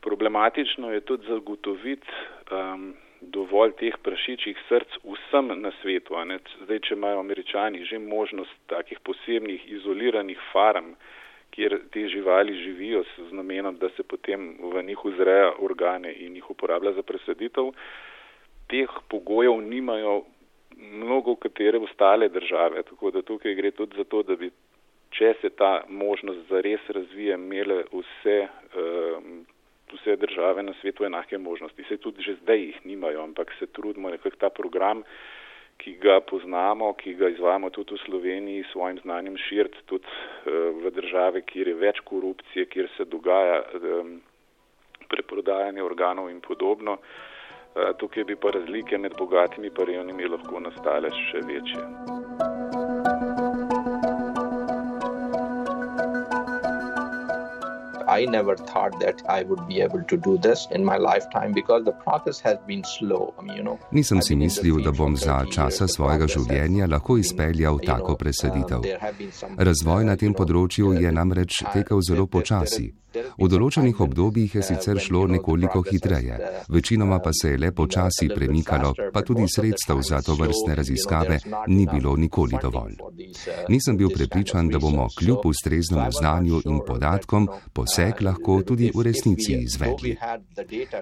Problematično 0.00 0.92
je 0.92 1.00
tudi 1.00 1.26
zagotoviti 1.28 2.08
um, 2.50 2.94
dovolj 3.20 3.74
teh 3.76 3.96
prašičjih 4.02 4.56
src 4.68 4.96
vsem 5.04 5.52
na 5.60 5.72
svetu. 5.82 6.16
Zdaj, 6.64 6.78
če 6.88 6.94
imajo 6.96 7.20
američani 7.20 7.84
že 7.84 7.98
možnost 7.98 8.54
takih 8.66 9.00
posebnih 9.04 9.68
izoliranih 9.68 10.38
farm, 10.52 10.94
kjer 11.50 11.78
te 11.92 12.08
živali 12.08 12.54
živijo 12.54 13.02
z 13.16 13.32
namenom, 13.32 13.76
da 13.76 13.88
se 13.96 14.02
potem 14.02 14.56
v 14.72 14.82
njih 14.82 14.98
vzreja 15.04 15.52
organe 15.58 16.12
in 16.12 16.36
jih 16.36 16.50
uporablja 16.50 16.92
za 16.92 17.02
presaditev, 17.02 17.72
teh 18.68 18.90
pogojev 19.08 19.60
nimajo 19.60 20.22
mnogo 20.76 21.36
katere 21.36 21.78
ostale 21.78 22.28
države. 22.28 22.82
Tako 22.82 23.10
da 23.10 23.22
tukaj 23.22 23.54
gre 23.54 23.70
tudi 23.70 23.96
za 23.96 24.04
to, 24.04 24.22
da 24.22 24.36
bi 24.36 24.50
če 25.10 25.34
se 25.40 25.50
ta 25.50 25.82
možnost 25.88 26.48
zares 26.48 26.80
razvije, 26.88 27.34
imele 27.34 27.82
vse, 27.92 28.36
uh, 28.46 29.26
vse 29.92 30.16
države 30.16 30.62
na 30.62 30.74
svetu 30.80 31.04
enake 31.04 31.38
možnosti. 31.38 31.84
Se 31.88 31.96
tudi 31.96 32.22
že 32.22 32.36
zdaj 32.42 32.58
jih 32.58 32.86
nimajo, 32.86 33.22
ampak 33.22 33.52
se 33.58 33.66
trudimo 33.66 34.10
nekako 34.10 34.36
ta 34.36 34.50
program, 34.50 35.02
ki 35.80 35.96
ga 36.02 36.20
poznamo, 36.20 36.92
ki 37.00 37.14
ga 37.16 37.30
izvajamo 37.32 37.70
tudi 37.74 37.96
v 37.96 38.04
Sloveniji, 38.04 38.64
s 38.64 38.72
svojim 38.72 39.00
znanjem 39.02 39.36
širiti 39.36 39.82
tudi 39.86 40.04
uh, 40.04 40.76
v 40.84 40.92
države, 40.94 41.42
kjer 41.48 41.72
je 41.72 41.80
več 41.80 42.00
korupcije, 42.04 42.68
kjer 42.68 42.88
se 42.96 43.08
dogaja 43.08 43.62
preprodajanje 45.08 45.82
organov 45.82 46.30
in 46.30 46.40
podobno. 46.44 47.00
Uh, 47.00 47.92
tukaj 47.98 48.24
bi 48.24 48.36
pa 48.36 48.50
razlike 48.50 48.98
med 48.98 49.16
bogatimi 49.18 49.72
in 49.72 49.84
revnimi 49.86 50.28
lahko 50.28 50.60
nastale 50.60 51.10
še 51.10 51.46
večje. 51.48 52.59
I 58.10 58.26
never 58.26 58.56
thought 58.56 58.98
that 59.00 59.22
I 59.28 59.44
would 59.44 59.68
be 59.68 59.80
able 59.80 60.02
to 60.12 60.16
do 60.16 60.36
this 60.46 60.66
in 60.76 60.84
my 60.84 60.96
lifetime 60.96 61.52
because 61.52 61.84
the 61.84 61.96
process 62.04 62.40
has 62.40 62.58
been 62.66 62.82
slow. 62.84 63.34
I 63.38 63.42
mean, 63.42 63.56
you 63.56 63.62
know, 63.62 63.78
Nisem 63.92 64.22
si 64.22 64.36
mislil, 64.36 64.82
da 64.82 64.90
bom 64.90 65.16
za 65.16 65.44
časa 65.54 65.88
svojega 65.88 66.26
življenja 66.26 66.86
lahko 66.90 67.18
izpeljal 67.18 67.78
tako 67.86 68.16
presaditev. 68.16 68.82
Razvoj 69.58 70.04
na 70.04 70.16
tem 70.16 70.34
področju 70.34 70.96
je 70.98 71.12
namreč 71.12 71.62
tekel 71.72 72.02
zelo 72.02 72.26
počasi. 72.26 72.90
V 73.40 73.48
določenih 73.48 74.00
obdobjih 74.04 74.54
je 74.58 74.62
sicer 74.62 74.98
šlo 75.00 75.22
nekoliko 75.32 75.80
hitreje, 75.86 76.36
večinoma 76.68 77.20
pa 77.24 77.32
se 77.32 77.54
je 77.54 77.58
le 77.62 77.70
počasi 77.72 78.28
premikalo, 78.28 78.92
pa 79.14 79.22
tudi 79.24 79.46
sredstev 79.48 80.02
za 80.04 80.20
to 80.20 80.34
vrstne 80.36 80.76
raziskave 80.76 81.38
ni 81.72 81.86
bilo 81.88 82.12
nikoli 82.20 82.60
dovolj. 82.62 82.98
Nisem 83.72 83.96
bil 83.96 84.12
prepričan, 84.12 84.68
da 84.68 84.78
bomo 84.78 85.08
kljub 85.18 85.46
ustreznemu 85.48 86.12
znanju 86.18 86.60
in 86.68 86.80
podatkom 86.86 87.48
poseg 87.72 88.20
lahko 88.20 88.60
tudi 88.62 88.92
v 88.94 89.08
resnici 89.08 89.56
izvedli. 89.64 90.16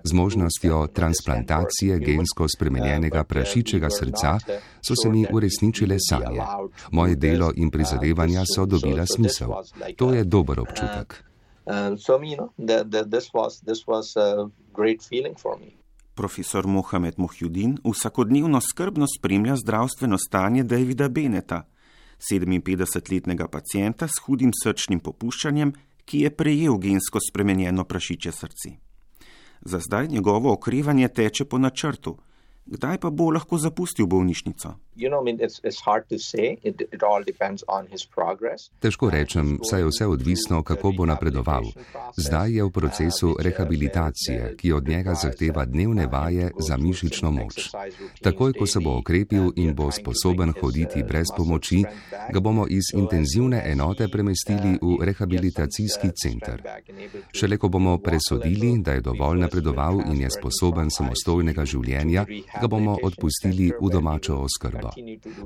Z 0.05 0.15
možnostjo 0.15 0.87
transplantacije 0.95 1.99
gensko 1.99 2.47
spremenjenega 2.49 3.25
prašičega 3.25 3.91
srca 3.91 4.39
so 4.81 4.95
se 4.95 5.11
mi 5.11 5.27
uresničile 5.33 5.99
sanje. 6.09 6.43
Moje 6.93 7.17
delo 7.17 7.51
in 7.57 7.71
prizadevanja 7.71 8.47
so 8.55 8.67
dobila 8.67 9.07
smisel. 9.07 9.59
To 9.97 10.15
je 10.15 10.25
dober 10.25 10.61
občutek. 10.61 11.28
Um, 11.69 11.99
so, 11.99 12.23
you 12.23 12.37
know, 12.37 12.53
the, 12.59 12.85
the, 12.85 13.05
this 13.05 13.29
was, 13.35 13.61
this 13.61 13.87
was 13.87 14.17
a 14.17 14.51
great 14.73 15.03
feeling 15.03 15.35
for 15.37 15.59
me. 15.59 15.75
Profesor 16.15 16.67
Mohamed 16.67 17.15
Mohjudin 17.17 17.79
vsakodnevno 17.85 18.61
skrbno 18.61 19.07
spremlja 19.19 19.57
zdravstveno 19.57 20.19
stanje 20.19 20.63
Davida 20.63 21.09
Beneta, 21.09 21.63
57-letnega 22.19 23.49
pacijenta 23.49 24.09
s 24.09 24.19
hudim 24.25 24.51
srčnim 24.63 25.01
popuščanjem, 25.01 25.73
ki 26.05 26.25
je 26.25 26.31
prejel 26.31 26.79
gensko 26.79 27.21
spremenjeno 27.31 27.85
prašiče 27.85 28.33
srce. 28.33 28.71
Za 29.61 29.79
zdaj 29.79 30.09
njegovo 30.09 30.53
okrevanje 30.53 31.09
teče 31.09 31.45
po 31.45 31.59
načrtu, 31.59 32.17
kdaj 32.67 32.99
pa 32.99 33.11
bo 33.11 33.31
lahko 33.31 33.59
zapustil 33.59 34.07
bolnišnico? 34.07 34.75
Težko 38.83 39.11
rečem, 39.11 39.59
saj 39.63 39.81
je 39.81 39.87
vse 39.87 40.07
odvisno, 40.07 40.63
kako 40.63 40.93
bo 40.97 41.07
napredoval. 41.07 41.63
Zdaj 42.17 42.53
je 42.53 42.65
v 42.65 42.71
procesu 42.71 43.37
rehabilitacije, 43.39 44.57
ki 44.59 44.73
od 44.73 44.89
njega 44.89 45.15
zahteva 45.15 45.65
dnevne 45.65 46.07
vaje 46.07 46.51
za 46.59 46.77
mišično 46.77 47.31
moč. 47.31 47.71
Takoj, 48.23 48.53
ko 48.59 48.67
se 48.67 48.81
bo 48.81 48.97
okrepil 48.99 49.53
in 49.57 49.75
bo 49.75 49.91
sposoben 49.91 50.53
hoditi 50.61 51.03
brez 51.03 51.31
pomoči, 51.37 51.85
ga 52.33 52.41
bomo 52.41 52.67
iz 52.67 52.91
intenzivne 52.95 53.63
enote 53.67 54.09
premestili 54.09 54.79
v 54.83 54.99
rehabilitacijski 55.05 56.11
center. 56.23 56.63
Šele 57.33 57.57
ko 57.57 57.69
bomo 57.69 57.99
presodili, 57.99 58.75
da 58.83 58.99
je 58.99 59.01
dovolj 59.01 59.47
napredoval 59.47 60.03
in 60.11 60.21
je 60.27 60.31
sposoben 60.31 60.91
samostojnega 60.91 61.65
življenja, 61.65 62.27
ga 62.61 62.67
bomo 62.67 62.99
odpustili 63.03 63.71
v 63.81 63.95
domačo 63.95 64.43
oskrbo. 64.43 64.88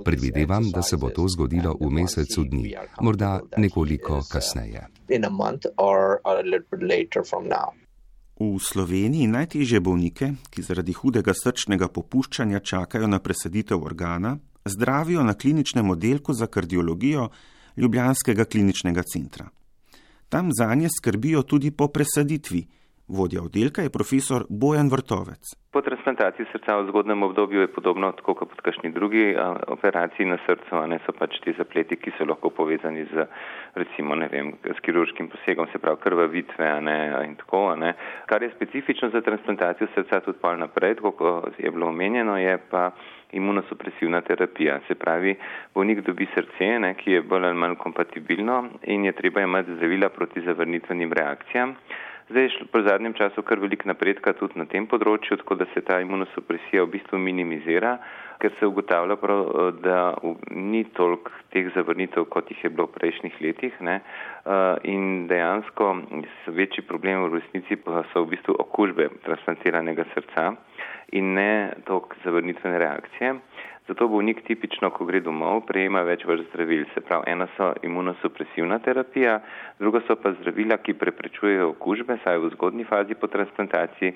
Predvidevam, 0.05 0.71
da 0.71 0.83
se 0.83 0.97
bo 0.97 1.11
to 1.11 1.29
zgodilo 1.29 1.77
v 1.81 1.91
mesecu 1.91 2.45
dni, 2.45 2.75
morda 3.01 3.41
nekoliko 3.57 4.21
kasneje. 4.31 4.87
V 8.41 8.59
Sloveniji 8.59 9.27
najtežje 9.27 9.81
bolnike, 9.81 10.33
ki 10.51 10.63
zaradi 10.67 10.93
hudega 10.97 11.35
srčnega 11.37 11.89
popuščanja 11.89 12.61
čakajo 12.61 13.07
na 13.07 13.21
presaditev 13.23 13.85
organa, 13.85 14.39
zdravijo 14.65 15.23
na 15.23 15.35
kliničnem 15.35 15.91
oddelku 15.91 16.35
za 16.35 16.47
kardiologijo 16.47 17.29
Ljubljanskega 17.77 18.45
kliničnega 18.45 19.03
centra. 19.03 19.49
Tam 20.29 20.49
za 20.53 20.75
nje 20.75 20.89
skrbijo 20.89 21.43
tudi 21.43 21.71
po 21.71 21.89
presaditvi, 21.89 22.67
Vodja 23.09 23.43
oddelka 23.43 23.83
je 23.83 23.91
profesor 23.91 24.45
Bojan 24.49 24.89
Vrtovec. 24.89 25.43
Po 25.73 25.81
transplantaciji 25.81 26.47
srca 26.53 26.77
v 26.77 26.89
zgodnem 26.89 27.23
obdobju 27.23 27.61
je 27.61 27.73
podobno 27.73 28.13
tako 28.13 28.35
kot 28.35 28.49
pri 28.49 28.63
kakšni 28.63 28.93
drugi 28.93 29.37
operaciji 29.67 30.27
na 30.27 30.39
srcu, 30.47 30.77
a 30.77 30.87
ne 30.87 30.99
so 31.07 31.13
pač 31.13 31.41
ti 31.45 31.55
zapleti, 31.59 31.97
ki 31.97 32.13
so 32.19 32.25
lahko 32.29 32.51
povezani 32.51 33.05
z 33.11 33.27
recimo, 33.75 34.15
ne 34.15 34.29
vem, 34.29 34.53
s 34.65 34.79
kirurškim 34.85 35.29
posegom, 35.33 35.67
se 35.73 35.81
pravi 35.83 35.99
krvavitve, 36.05 36.69
a 36.69 36.81
ne, 36.81 36.99
in 37.25 37.35
tako, 37.41 37.65
a 37.73 37.77
ne. 37.77 37.95
Kar 38.27 38.43
je 38.43 38.53
specifično 38.55 39.11
za 39.11 39.21
transplantacijo 39.21 39.89
srca 39.95 40.21
tudi 40.21 40.39
pol 40.39 40.61
naprej, 40.61 41.01
tako 41.01 41.13
kot 41.19 41.59
je 41.59 41.71
bilo 41.71 41.89
omenjeno, 41.89 42.39
je 42.39 42.55
pa 42.71 42.91
imunosupresivna 43.33 44.21
terapija. 44.21 44.79
Se 44.89 44.95
pravi, 44.95 45.35
bolnik 45.75 46.05
dobi 46.07 46.29
srce, 46.35 46.79
ne, 46.85 46.95
ki 46.95 47.19
je 47.19 47.23
bolj 47.23 47.49
ali 47.49 47.59
manj 47.59 47.77
kompatibilno 47.81 48.63
in 48.83 49.05
je 49.05 49.13
treba 49.13 49.41
imeti 49.41 49.75
zdravila 49.75 50.09
proti 50.09 50.45
zavrnitvenim 50.45 51.13
reakcijam. 51.13 51.77
Zdaj 52.33 52.45
je 52.45 52.67
po 52.73 52.81
zadnjem 52.81 53.13
času 53.13 53.43
kar 53.43 53.61
velik 53.61 53.85
napredka 53.85 54.33
tudi 54.33 54.57
na 54.57 54.65
tem 54.65 54.87
področju, 54.89 55.37
tako 55.43 55.59
da 55.61 55.67
se 55.75 55.83
ta 55.85 55.99
imunosupresija 56.01 56.81
v 56.87 56.89
bistvu 56.95 57.19
minimizira, 57.21 57.91
ker 58.41 58.55
se 58.57 58.69
ugotavlja 58.71 59.19
prav, 59.21 59.51
da 59.85 59.99
ni 60.49 60.81
toliko 60.97 61.29
teh 61.53 61.69
zavrnitev, 61.75 62.25
kot 62.33 62.49
jih 62.49 62.63
je 62.65 62.71
bilo 62.73 62.89
v 62.89 62.95
prejšnjih 62.95 63.37
letih. 63.45 63.77
Ne? 63.85 63.99
In 64.89 65.27
dejansko 65.29 65.91
večji 66.57 66.87
problem 66.89 67.27
v 67.27 67.35
resnici 67.37 67.77
pa 67.77 68.01
so 68.15 68.25
v 68.25 68.33
bistvu 68.33 68.57
okužbe 68.65 69.11
transplantiranega 69.29 70.09
srca 70.15 70.55
in 71.13 71.35
ne 71.37 71.53
toliko 71.85 72.17
zavrnitvene 72.25 72.81
reakcije. 72.81 73.37
Zato 73.89 74.07
bolnik 74.09 74.45
tipično, 74.47 74.93
ko 74.95 75.05
gre 75.09 75.19
domov, 75.27 75.65
prejema 75.67 76.05
več 76.07 76.23
vrst 76.23 76.53
zdravil. 76.53 76.85
Se 76.95 77.01
pravi, 77.03 77.27
ena 77.33 77.49
so 77.57 77.73
imunosupresivna 77.83 78.79
terapija, 78.85 79.41
druga 79.83 80.05
so 80.07 80.15
pa 80.23 80.31
zdravila, 80.37 80.79
ki 80.79 80.95
preprečujejo 81.01 81.73
okužbe, 81.73 82.21
saj 82.23 82.39
v 82.45 82.53
zgodni 82.55 82.87
fazi 82.87 83.19
po 83.19 83.27
transplantaciji, 83.33 84.15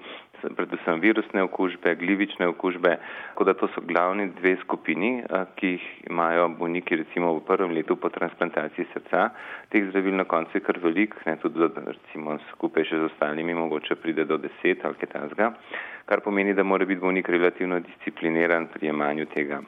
predvsem 0.57 1.01
virusne 1.01 1.43
okužbe, 1.43 1.95
glivične 2.01 2.49
okužbe, 2.53 2.97
tako 3.31 3.45
da 3.45 3.55
to 3.55 3.69
so 3.75 3.81
glavni 3.81 4.29
dve 4.41 4.57
skupini, 4.63 5.23
ki 5.57 5.73
jih 5.77 5.87
imajo 6.11 6.49
bolniki 6.59 6.97
recimo 6.97 7.35
v 7.39 7.45
prvem 7.49 7.75
letu 7.77 7.97
po 7.97 8.09
transplantaciji 8.09 8.87
srca. 8.93 9.31
Teh 9.73 9.89
zdravil 9.91 10.17
na 10.17 10.25
koncu 10.25 10.59
je 10.59 10.65
kar 10.65 10.79
velik, 10.83 11.15
ne 11.27 11.37
tudi 11.43 11.69
recimo 11.87 12.39
skupaj 12.53 12.85
še 12.85 13.03
z 13.03 13.11
ostalimi 13.11 13.55
mogoče 13.55 13.97
pride 14.01 14.25
do 14.25 14.39
deset 14.39 14.85
ali 14.85 15.01
kaj 15.01 15.13
takega 15.13 15.53
kar 16.07 16.21
pomeni, 16.21 16.55
da 16.55 16.63
mora 16.63 16.85
biti 16.85 17.01
bolnik 17.01 17.29
relativno 17.29 17.81
discipliniran 17.81 18.67
pri 18.73 18.87
jemanju 18.87 19.27
tega. 19.35 19.61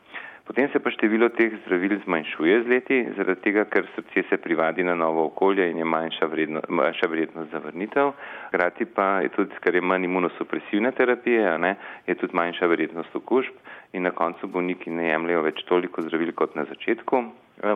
Potem 0.49 0.69
se 0.73 0.81
pa 0.81 0.89
število 0.89 1.29
teh 1.37 1.53
zdravil 1.67 1.99
zmanjšuje 2.07 2.63
z 2.65 2.71
leti, 2.73 2.99
zaradi 3.17 3.43
tega, 3.45 3.67
ker 3.69 3.85
srce 3.93 4.23
se 4.31 4.37
privadi 4.41 4.81
na 4.83 4.95
novo 4.97 5.27
okolje 5.29 5.67
in 5.71 5.77
je 5.77 5.85
manjša, 5.85 6.27
vredno, 6.27 6.63
manjša 6.69 7.09
vrednost 7.13 7.51
zavrnitev. 7.53 8.15
Hkrati 8.49 8.87
pa 8.97 9.09
je 9.21 9.29
tudi, 9.37 9.59
ker 9.61 9.77
je 9.77 9.85
manj 9.85 10.09
imunosupresivne 10.09 10.95
terapije, 10.97 11.53
ne, 11.59 11.75
je 12.07 12.17
tudi 12.17 12.33
manjša 12.33 12.67
vrednost 12.73 13.17
okužb 13.21 13.61
in 13.93 14.09
na 14.09 14.11
koncu 14.11 14.49
bolniki 14.49 14.91
ne 14.91 15.11
jemljajo 15.11 15.45
več 15.45 15.63
toliko 15.69 16.03
zdravil 16.09 16.33
kot 16.33 16.57
na 16.57 16.65
začetku 16.73 17.23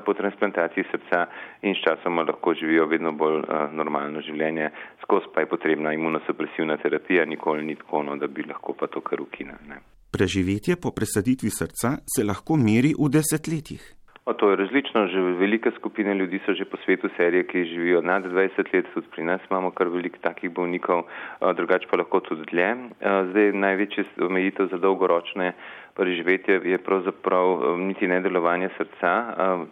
po 0.04 0.14
transplantaciji 0.14 0.88
srca 0.90 1.26
in 1.62 1.74
s 1.74 1.84
časoma 1.84 2.24
lahko 2.24 2.54
živijo 2.54 2.86
vedno 2.86 3.12
bolj 3.12 3.42
uh, 3.42 3.68
normalno 3.72 4.24
življenje, 4.24 4.70
skozi 5.02 5.28
pa 5.34 5.44
je 5.44 5.50
potrebna 5.52 5.92
imunosupresivna 5.92 6.76
terapija, 6.80 7.28
nikoli 7.28 7.66
ni 7.66 7.76
tako, 7.76 8.06
no, 8.06 8.16
da 8.16 8.32
bi 8.32 8.46
lahko 8.48 8.72
pa 8.78 8.86
to 8.86 9.04
kar 9.04 9.20
ukinili. 9.20 9.82
Preživetje 10.12 10.76
po 10.76 10.90
presaditvi 10.92 11.48
srca 11.48 11.90
se 12.04 12.20
lahko 12.20 12.56
meri 12.60 12.92
v 12.92 13.08
desetletjih. 13.08 13.80
O, 14.28 14.34
to 14.36 14.50
je 14.50 14.56
različno, 14.56 15.06
že 15.08 15.20
velike 15.40 15.70
skupine 15.78 16.14
ljudi 16.14 16.38
so 16.44 16.52
že 16.54 16.64
po 16.64 16.76
svetu 16.84 17.08
serije, 17.16 17.46
ki 17.46 17.64
živijo 17.64 18.02
nad 18.02 18.22
20 18.24 18.74
let, 18.74 18.86
tudi 18.94 19.06
pri 19.10 19.24
nas 19.24 19.40
imamo 19.50 19.70
kar 19.70 19.88
veliko 19.88 20.18
takih 20.22 20.50
bolnikov, 20.50 21.02
drugače 21.56 21.88
pa 21.90 21.96
lahko 21.96 22.20
tudi 22.20 22.44
dlje. 22.52 22.68
Zdaj 23.30 23.52
največji 23.52 24.04
omejitev 24.28 24.68
za 24.70 24.78
dolgoročne 24.78 25.52
preživetje 25.96 26.60
je 26.64 26.78
pravzaprav 26.78 27.78
niti 27.78 28.08
nedelovanje 28.08 28.68
srca, 28.78 29.10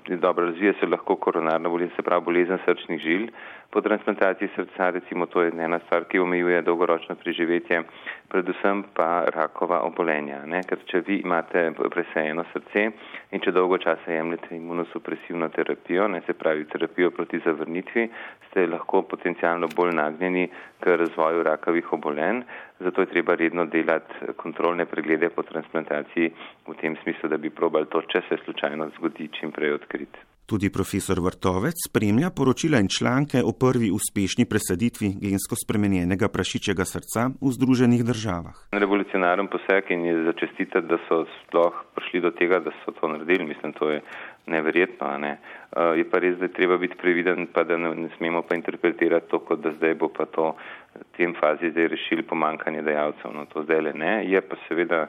dobro 0.08 0.46
razvija 0.46 0.72
se 0.80 0.86
lahko 0.86 1.16
koronarna 1.16 1.68
bolezen, 1.68 1.96
se 1.96 2.02
pravi 2.02 2.24
bolezen 2.24 2.58
srčnih 2.64 3.00
žil. 3.00 3.28
Po 3.70 3.80
transplantaciji 3.80 4.48
srca 4.56 4.90
recimo 4.90 5.26
to 5.26 5.42
je 5.42 5.52
ena 5.64 5.78
stvar, 5.78 6.04
ki 6.04 6.18
omejuje 6.18 6.62
dolgoročno 6.62 7.14
preživetje, 7.14 7.82
predvsem 8.28 8.82
pa 8.94 9.24
rakova 9.30 9.78
obolenja. 9.86 10.40
Ne? 10.46 10.62
Ker 10.66 10.82
če 10.90 11.00
vi 11.06 11.18
imate 11.22 11.62
presejeno 11.94 12.44
srce 12.52 12.82
in 13.30 13.44
če 13.44 13.52
dolgo 13.54 13.78
časa 13.78 14.10
jemljete 14.10 14.56
imunosupresivno 14.56 15.48
terapijo, 15.54 16.08
ne 16.08 16.22
se 16.26 16.34
pravi 16.34 16.66
terapijo 16.72 17.12
proti 17.14 17.38
zavrnitvi, 17.44 18.08
ste 18.48 18.66
lahko 18.66 19.04
potencialno 19.12 19.70
bolj 19.76 19.94
nagnjeni 20.00 20.48
k 20.80 20.96
razvoju 21.04 21.46
rakavih 21.46 21.92
obolenj. 21.92 22.42
Zato 22.80 23.06
je 23.06 23.12
treba 23.14 23.38
redno 23.38 23.68
delati 23.70 24.34
kontrolne 24.36 24.86
preglede 24.86 25.30
po 25.30 25.46
transplantaciji 25.46 26.34
v 26.66 26.76
tem 26.82 26.98
smislu, 27.04 27.30
da 27.30 27.38
bi 27.38 27.54
probali 27.54 27.86
to, 27.86 28.02
če 28.02 28.26
se 28.28 28.42
slučajno 28.44 28.90
zgodi, 28.98 29.30
čim 29.38 29.54
prej 29.54 29.78
odkriti. 29.78 30.26
Tudi 30.50 30.66
profesor 30.78 31.18
Vrtovec 31.22 31.78
spremlja 31.88 32.28
poročila 32.38 32.78
in 32.82 32.88
članke 32.98 33.38
o 33.50 33.52
prvi 33.62 33.88
uspešni 33.98 34.44
presaditvi 34.52 35.08
gensko 35.24 35.54
spremenjenega 35.62 36.26
prašičjega 36.36 36.84
srca 36.92 37.22
v 37.44 37.52
Združenih 37.56 38.02
državah. 38.10 38.56
Revolucionaren 38.82 39.46
poseg 39.54 39.92
in 39.94 40.02
je 40.08 40.16
začestiti, 40.30 40.82
da 40.90 40.98
so 41.06 41.20
sploh 41.36 41.78
prišli 41.94 42.24
do 42.26 42.34
tega, 42.34 42.58
da 42.66 42.74
so 42.82 42.90
to 42.98 43.12
naredili. 43.12 43.46
Mislim, 43.52 43.72
to 43.78 43.90
je 43.94 44.02
neverjetno. 44.46 45.14
Ne? 45.22 45.32
Uh, 45.38 45.94
je 45.94 46.10
pa 46.10 46.18
res, 46.18 46.34
da 46.42 46.50
je 46.50 46.56
treba 46.58 46.82
biti 46.82 46.98
previden, 46.98 47.46
pa 47.54 47.62
da 47.62 47.78
ne, 47.78 47.94
ne 47.94 48.10
smemo 48.18 48.42
pa 48.42 48.58
interpretirati 48.58 49.30
to, 49.30 49.38
kot 49.46 49.62
da 49.62 49.70
zdaj 49.78 49.94
bo 50.02 50.10
pa 50.10 50.26
to 50.26 50.56
v 50.98 51.06
tem 51.14 51.38
fazi 51.38 51.70
zdaj 51.70 51.94
rešili 51.94 52.26
pomankanje 52.26 52.82
dejavcev. 52.82 53.30
No, 53.38 53.46
to 53.54 53.62
zdaj 53.62 53.86
le 53.86 53.94
ne. 53.94 54.14
Je 54.26 54.40
pa 54.42 54.58
seveda 54.66 55.06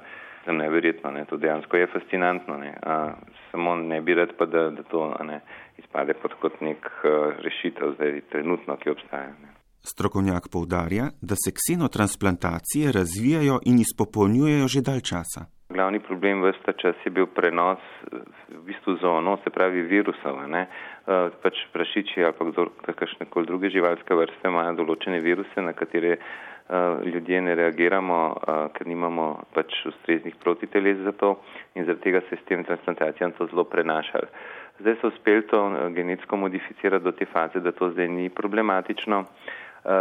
neverjetno, 0.47 1.11
ne? 1.11 1.25
to 1.25 1.37
dejansko 1.37 1.77
je 1.77 1.87
fascinantno. 1.93 2.57
Ne? 2.57 2.73
Uh, 2.85 3.13
samo 3.51 3.75
ne 3.75 4.01
bi 4.01 4.13
rad 4.13 4.33
pa, 4.37 4.45
da, 4.45 4.69
da 4.69 4.83
to 4.83 5.15
ne, 5.23 5.41
izpade 5.77 6.13
pod 6.13 6.33
kot 6.41 6.61
nek 6.61 6.85
uh, 6.85 7.37
rešitev 7.43 7.95
zdaj 7.95 8.21
trenutno, 8.31 8.77
ki 8.77 8.89
obstaja. 8.89 9.33
Ne? 9.41 9.53
Strokovnjak 9.83 10.49
povdarja, 10.51 11.09
da 11.21 11.35
se 11.35 11.51
ksenotransplantacije 11.57 12.91
razvijajo 12.91 13.59
in 13.65 13.79
izpopolnjujejo 13.85 14.67
že 14.67 14.81
dalj 14.81 15.01
časa. 15.01 15.45
Glavni 15.73 15.99
problem 16.03 16.43
v 16.43 16.51
ta 16.65 16.73
čas 16.75 16.95
je 17.05 17.11
bil 17.11 17.25
prenos 17.31 17.79
v 18.11 18.61
bistvu 18.67 18.97
zoono, 19.01 19.37
se 19.43 19.49
pravi 19.49 19.81
virusov. 19.81 20.43
Ne? 20.51 20.67
Pač 21.43 21.55
prašiči 21.73 22.23
ali 22.27 22.35
pa 22.35 22.93
kakšne 22.93 23.25
koli 23.31 23.47
druge 23.47 23.71
živalske 23.71 24.15
vrste 24.15 24.51
imajo 24.51 24.75
določene 24.83 25.21
viruse, 25.23 25.63
na 25.63 25.73
katere 25.73 26.17
ljudje 27.05 27.41
ne 27.41 27.55
reagiramo, 27.55 28.17
ker 28.73 28.87
nimamo 28.87 29.27
pač 29.53 29.75
ustreznih 29.85 30.35
protiteles 30.39 30.97
za 31.03 31.11
to 31.11 31.35
in 31.75 31.85
zaradi 31.85 32.01
tega 32.01 32.21
se 32.29 32.35
s 32.35 32.45
tem 32.47 32.63
transplantacijam 32.63 33.31
to 33.31 33.47
zelo 33.51 33.63
prenašali. 33.63 34.27
Zdaj 34.79 34.95
so 35.01 35.07
uspeli 35.07 35.47
to 35.47 35.59
genetsko 35.95 36.37
modificirati 36.37 37.03
do 37.03 37.11
te 37.11 37.25
faze, 37.25 37.59
da 37.59 37.71
to 37.71 37.91
zdaj 37.91 38.07
ni 38.07 38.29
problematično. 38.29 39.25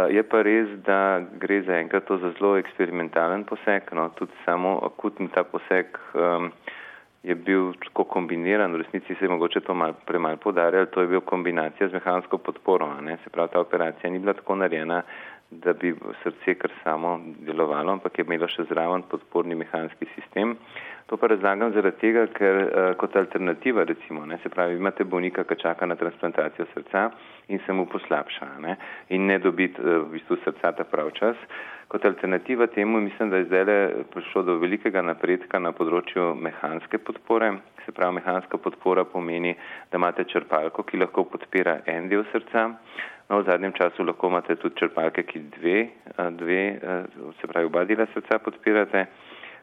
Je 0.09 0.23
pa 0.23 0.41
res, 0.45 0.69
da 0.85 1.21
gre 1.41 1.61
za 1.65 1.79
enkrat 1.81 2.05
to 2.05 2.17
za 2.17 2.31
zelo 2.37 2.57
eksperimentalen 2.57 3.43
poseg, 3.49 3.89
no, 3.97 4.09
tudi 4.15 4.31
samo 4.45 4.77
akutni 4.85 5.27
ta 5.33 5.43
poseg 5.43 5.97
um, 6.13 6.51
je 7.23 7.35
bil 7.35 7.73
tako 7.81 8.03
kombiniran, 8.03 8.73
v 8.73 8.83
resnici 8.83 9.15
se 9.15 9.25
je 9.25 9.29
mogoče 9.29 9.61
to 9.65 9.73
mal, 9.73 9.93
premal 10.05 10.37
podarjali, 10.37 10.87
to 10.93 11.01
je 11.01 11.07
bil 11.07 11.21
kombinacija 11.21 11.89
z 11.89 11.93
mehansko 11.93 12.37
podporo, 12.37 12.93
ne, 13.01 13.17
se 13.23 13.29
pravi, 13.29 13.49
ta 13.53 13.59
operacija 13.59 14.09
ni 14.09 14.19
bila 14.19 14.33
tako 14.33 14.55
narejena, 14.55 15.01
da 15.51 15.73
bi 15.73 15.93
srce 16.23 16.55
kar 16.55 16.71
samo 16.83 17.19
delovalo, 17.39 17.91
ampak 17.91 18.19
je 18.19 18.25
imelo 18.25 18.47
še 18.47 18.63
zraven 18.69 19.03
podporni 19.11 19.55
mehanski 19.55 20.07
sistem. 20.15 20.55
To 21.11 21.17
pa 21.19 21.27
razlagam 21.27 21.73
zaradi 21.75 21.99
tega, 21.99 22.23
ker 22.31 22.57
uh, 22.61 22.85
kot 22.95 23.17
alternativa, 23.19 23.83
recimo, 23.83 24.23
ne, 24.25 24.37
se 24.43 24.49
pravi, 24.49 24.77
imate 24.79 25.03
bolnika, 25.03 25.43
ki 25.43 25.57
čaka 25.59 25.85
na 25.85 25.97
transplantacijo 25.99 26.69
srca 26.71 27.09
in 27.51 27.59
se 27.65 27.75
mu 27.75 27.83
poslabša 27.91 28.47
ne, 28.63 28.77
in 29.09 29.27
ne 29.27 29.35
dobiti 29.43 29.83
uh, 29.83 30.05
v 30.05 30.15
bistvu 30.15 30.39
srca 30.45 30.71
ta 30.77 30.87
prav 30.87 31.11
čas. 31.19 31.35
Kot 31.91 32.05
alternativa 32.07 32.69
temu 32.71 33.01
mislim, 33.03 33.29
da 33.29 33.41
je 33.41 33.49
zdaj 33.51 33.65
prišlo 34.13 34.45
do 34.47 34.55
velikega 34.63 35.03
napredka 35.03 35.59
na 35.59 35.73
področju 35.75 36.31
mehanske 36.39 37.01
podpore. 37.03 37.57
Se 37.83 37.91
pravi, 37.91 38.21
mehanska 38.21 38.55
podpora 38.63 39.03
pomeni, 39.03 39.51
da 39.91 39.99
imate 39.99 40.23
črpalko, 40.31 40.87
ki 40.87 41.01
lahko 41.03 41.27
podpira 41.27 41.81
en 41.91 42.07
del 42.07 42.23
srca. 42.31 42.69
No, 43.31 43.39
v 43.39 43.47
zadnjem 43.47 43.71
času 43.71 44.03
lahko 44.03 44.27
imate 44.27 44.57
tudi 44.59 44.75
črpalke, 44.75 45.23
ki 45.23 45.39
dve, 45.55 45.77
uh, 46.17 46.27
dve 46.35 46.63
uh, 46.75 47.31
se 47.39 47.47
pravi, 47.47 47.71
oba 47.71 47.85
dela 47.87 48.05
srca 48.11 48.43
podpirate. 48.43 49.07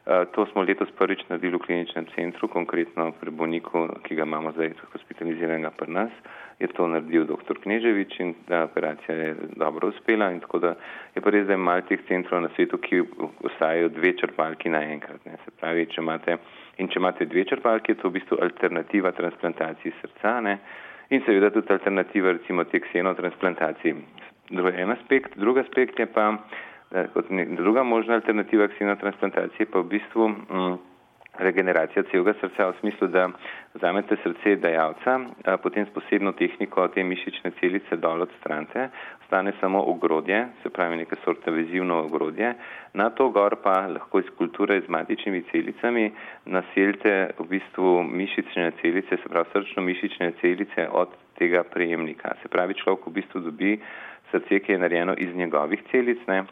Eh, 0.09 0.25
to 0.33 0.45
smo 0.45 0.63
letos 0.65 0.89
prvič 0.97 1.21
naredili 1.29 1.57
v 1.57 1.61
kliničnem 1.61 2.05
centru, 2.15 2.47
konkretno 2.47 3.11
pri 3.19 3.29
bolniku, 3.29 3.83
ki 4.07 4.15
ga 4.15 4.25
imamo 4.25 4.51
zdaj 4.55 4.71
hospitaliziranega 4.93 5.69
pri 5.77 5.91
nas. 5.91 6.13
Je 6.57 6.67
to 6.73 6.87
naredil 6.87 7.27
dr. 7.29 7.59
Kneževič 7.61 8.17
in 8.19 8.33
ta 8.47 8.63
operacija 8.65 9.15
je 9.15 9.35
dobro 9.53 9.91
uspela 9.93 10.31
tako 10.39 10.59
da 10.59 10.73
je 11.15 11.21
pa 11.21 11.29
res, 11.29 11.45
da 11.45 11.53
je 11.53 11.61
malo 11.61 11.85
teh 11.85 12.01
centrov 12.07 12.41
na 12.41 12.49
svetu, 12.55 12.77
ki 12.81 13.03
ostajajo 13.43 13.89
dve 13.89 14.15
črpalki 14.17 14.73
naenkrat. 14.73 15.21
Se 15.45 15.51
pravi, 15.59 15.85
če 15.85 16.01
imate, 16.01 16.37
in 16.79 16.87
če 16.87 16.99
imate 16.99 17.27
dve 17.27 17.43
črpalki, 17.45 17.91
je 17.93 18.01
to 18.01 18.09
v 18.09 18.17
bistvu 18.19 18.39
alternativa 18.41 19.11
transplantaciji 19.11 19.93
srca 20.01 20.39
ne? 20.41 20.57
in 21.09 21.23
seveda 21.25 21.49
tudi 21.49 21.73
alternativa 21.73 22.31
recimo 22.31 22.63
te 22.69 22.79
ksenotransplantaciji. 22.79 23.95
Drugi 24.49 24.83
aspekt, 24.93 25.37
drugi 25.41 25.63
aspekt 25.65 25.99
je 25.99 26.05
pa, 26.05 26.31
Kot 27.13 27.25
druga 27.57 27.83
možna 27.83 28.13
alternativa 28.13 28.67
ksenotransplantacije 28.67 29.65
pa 29.71 29.79
v 29.79 29.89
bistvu 29.91 30.27
mm, 30.27 30.77
regeneracija 31.39 32.03
celega 32.11 32.33
srca 32.39 32.67
v 32.69 32.75
smislu, 32.79 33.07
da 33.07 33.29
vzamete 33.73 34.17
srce 34.23 34.55
dajalca, 34.55 35.19
potem 35.63 35.85
s 35.85 35.93
posebno 35.95 36.31
tehniko 36.31 36.87
te 36.93 37.03
mišične 37.03 37.51
celice 37.59 37.97
dol 37.97 38.21
odstranite, 38.27 38.89
ostane 39.21 39.53
samo 39.59 39.83
ogrodje, 39.87 40.47
se 40.63 40.69
pravi 40.69 40.97
neke 40.97 41.15
sorte 41.23 41.51
vezivno 41.51 42.01
ogrodje, 42.03 42.53
na 42.93 43.09
to 43.09 43.29
gor 43.29 43.55
pa 43.63 43.87
lahko 43.87 44.19
iz 44.19 44.29
kulture 44.37 44.81
z 44.81 44.89
matičnimi 44.89 45.43
celicami 45.51 46.11
naseljite 46.45 47.31
v 47.39 47.47
bistvu 47.49 48.03
mišične 48.03 48.71
celice, 48.81 49.17
se 49.17 49.29
pravi 49.29 49.53
srčno 49.53 49.83
mišične 49.83 50.31
celice 50.41 50.87
od 50.91 51.09
tega 51.39 51.63
prejemnika. 51.63 52.35
Se 52.41 52.49
pravi, 52.49 52.73
človek 52.73 53.07
v 53.07 53.15
bistvu 53.21 53.39
dobi 53.39 53.77
srce, 54.31 54.59
ki 54.59 54.71
je 54.71 54.77
narejeno 54.77 55.15
iz 55.17 55.35
njegovih 55.35 55.79
celic. 55.91 56.19
Ne. 56.27 56.43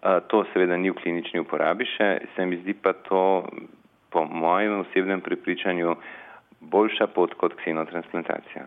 To 0.00 0.44
seveda 0.52 0.76
ni 0.76 0.90
v 0.90 0.96
klinični 0.96 1.42
uporabi 1.42 1.84
še, 1.84 2.08
se 2.36 2.46
mi 2.46 2.56
zdi 2.62 2.74
pa 2.74 2.92
to 2.92 3.44
po 4.10 4.24
mojem 4.24 4.80
osebnem 4.80 5.20
prepričanju 5.20 5.96
boljša 6.60 7.06
pot 7.06 7.34
kot 7.34 7.54
ksenotransplantacija. 7.60 8.66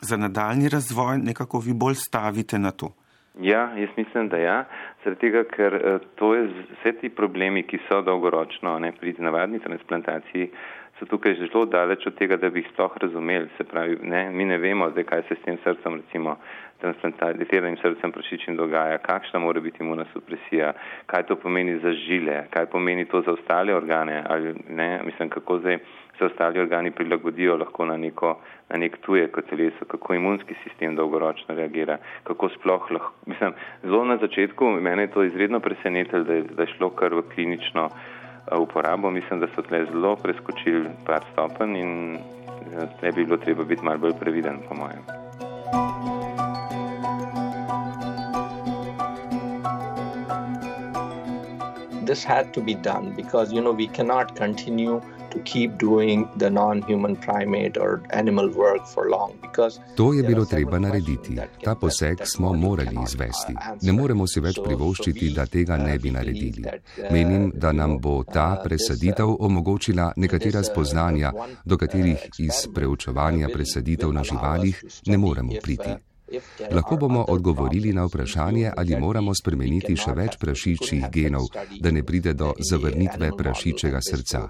Za 0.00 0.16
nadaljni 0.16 0.68
razvoj 0.68 1.18
nekako 1.18 1.58
vi 1.58 1.72
bolj 1.74 1.94
stavite 1.94 2.58
na 2.58 2.70
to. 2.70 2.92
Ja, 3.40 3.72
jaz 3.76 3.88
mislim, 3.96 4.28
da 4.28 4.36
ja, 4.36 4.64
zaradi 5.04 5.20
tega, 5.20 5.44
ker 5.44 5.74
eh, 5.74 5.98
to 6.14 6.34
je 6.34 6.48
vse 6.48 6.92
ti 7.00 7.08
problemi, 7.08 7.62
ki 7.62 7.78
so 7.88 8.02
dolgoročno 8.02 8.78
ne, 8.78 8.92
pri 8.92 9.14
navadni 9.18 9.60
transplantaciji, 9.64 10.50
so 10.98 11.06
tukaj 11.06 11.38
zelo 11.38 11.64
daleč 11.64 12.06
od 12.06 12.18
tega, 12.18 12.36
da 12.36 12.50
bi 12.50 12.60
jih 12.60 12.72
sploh 12.72 12.96
razumeli. 13.00 13.48
Se 13.56 13.64
pravi, 13.64 13.98
ne, 14.02 14.30
mi 14.30 14.44
ne 14.44 14.58
vemo 14.58 14.90
zdaj, 14.90 15.04
kaj 15.04 15.22
se 15.28 15.38
s 15.38 15.44
tem 15.44 15.58
srcem, 15.64 16.02
recimo 16.02 16.36
transplantiranim 16.80 17.76
srcem 17.82 18.12
prašičim 18.12 18.56
dogaja, 18.56 18.98
kakšna 18.98 19.40
mora 19.40 19.60
biti 19.60 19.82
imunosupresija, 19.84 20.72
kaj 21.06 21.26
to 21.28 21.36
pomeni 21.36 21.78
za 21.78 21.92
žile, 21.92 22.44
kaj 22.50 22.66
pomeni 22.66 23.04
to 23.04 23.22
za 23.26 23.32
ostale 23.32 23.74
organe, 23.74 24.22
ali 24.28 24.54
ne, 24.68 25.00
mislim, 25.04 25.28
kako 25.28 25.58
zdaj 25.58 25.78
se 26.18 26.24
ostali 26.24 26.60
organi 26.60 26.90
prilagodijo 26.90 27.56
lahko 27.56 27.86
na, 27.86 27.96
neko, 27.96 28.34
na 28.68 28.78
nek 28.78 28.96
tuje 29.06 29.28
kot 29.32 29.48
teleso, 29.50 29.84
kako 29.88 30.14
imunski 30.14 30.54
sistem 30.64 30.96
dolgoročno 30.96 31.54
reagira, 31.54 31.98
kako 32.24 32.48
sploh 32.48 32.90
lahko, 32.90 33.12
mislim, 33.26 33.52
zelo 33.82 34.04
na 34.04 34.16
začetku, 34.16 34.70
mene 34.70 35.02
je 35.02 35.10
to 35.10 35.24
izredno 35.24 35.60
presenetilo, 35.60 36.24
da, 36.24 36.40
da 36.42 36.62
je 36.62 36.74
šlo 36.76 36.90
kar 36.90 37.14
v 37.14 37.22
klinično 37.34 37.88
uporabo, 38.58 39.10
mislim, 39.10 39.40
da 39.40 39.48
so 39.54 39.62
tle 39.62 39.84
zelo 39.92 40.16
preskočili 40.16 40.88
par 41.06 41.24
stopenj 41.32 41.76
in 41.76 42.18
ne 43.02 43.12
bi 43.12 43.24
bilo 43.24 43.36
treba 43.36 43.64
biti 43.64 43.84
malo 43.84 43.98
bolj 43.98 44.18
previden, 44.20 44.58
po 44.68 44.74
mojem. 44.74 46.09
This 52.10 52.24
had 52.24 52.52
to 52.54 52.60
be 52.60 52.74
done 52.74 53.12
because 53.14 53.52
you 53.52 53.60
know 53.60 53.70
we 53.70 53.86
cannot 53.86 54.34
continue 54.34 55.00
To 59.96 60.12
je 60.12 60.22
bilo 60.22 60.44
treba 60.44 60.78
narediti. 60.78 61.38
Ta 61.64 61.74
poseg 61.74 62.18
smo 62.24 62.52
morali 62.52 62.96
izvesti. 63.04 63.54
Ne 63.82 63.92
moremo 63.92 64.26
si 64.26 64.40
več 64.40 64.58
privoščiti, 64.64 65.30
da 65.34 65.46
tega 65.46 65.76
ne 65.76 65.98
bi 65.98 66.10
naredili. 66.10 66.64
Menim, 67.10 67.52
da 67.54 67.72
nam 67.72 67.98
bo 68.00 68.24
ta 68.24 68.60
presaditev 68.64 69.36
omogočila 69.38 70.12
nekatera 70.16 70.62
spoznanja, 70.62 71.32
do 71.64 71.76
katerih 71.76 72.28
iz 72.38 72.66
preučevanja 72.74 73.48
presaditev 73.54 74.12
na 74.12 74.24
živalih 74.24 74.84
ne 75.06 75.18
moremo 75.18 75.52
priti. 75.62 76.09
Lahko 76.70 76.96
bomo 76.96 77.24
odgovorili 77.28 77.92
na 77.92 78.04
vprašanje, 78.04 78.70
ali 78.76 78.96
moramo 78.96 79.34
spremeniti 79.34 79.96
še 79.96 80.14
več 80.14 80.38
prašičjih 80.40 81.10
genov, 81.12 81.50
da 81.80 81.90
ne 81.90 82.02
pride 82.02 82.34
do 82.34 82.52
zavrnitve 82.70 83.30
prašičjega 83.38 84.00
srca. 84.10 84.48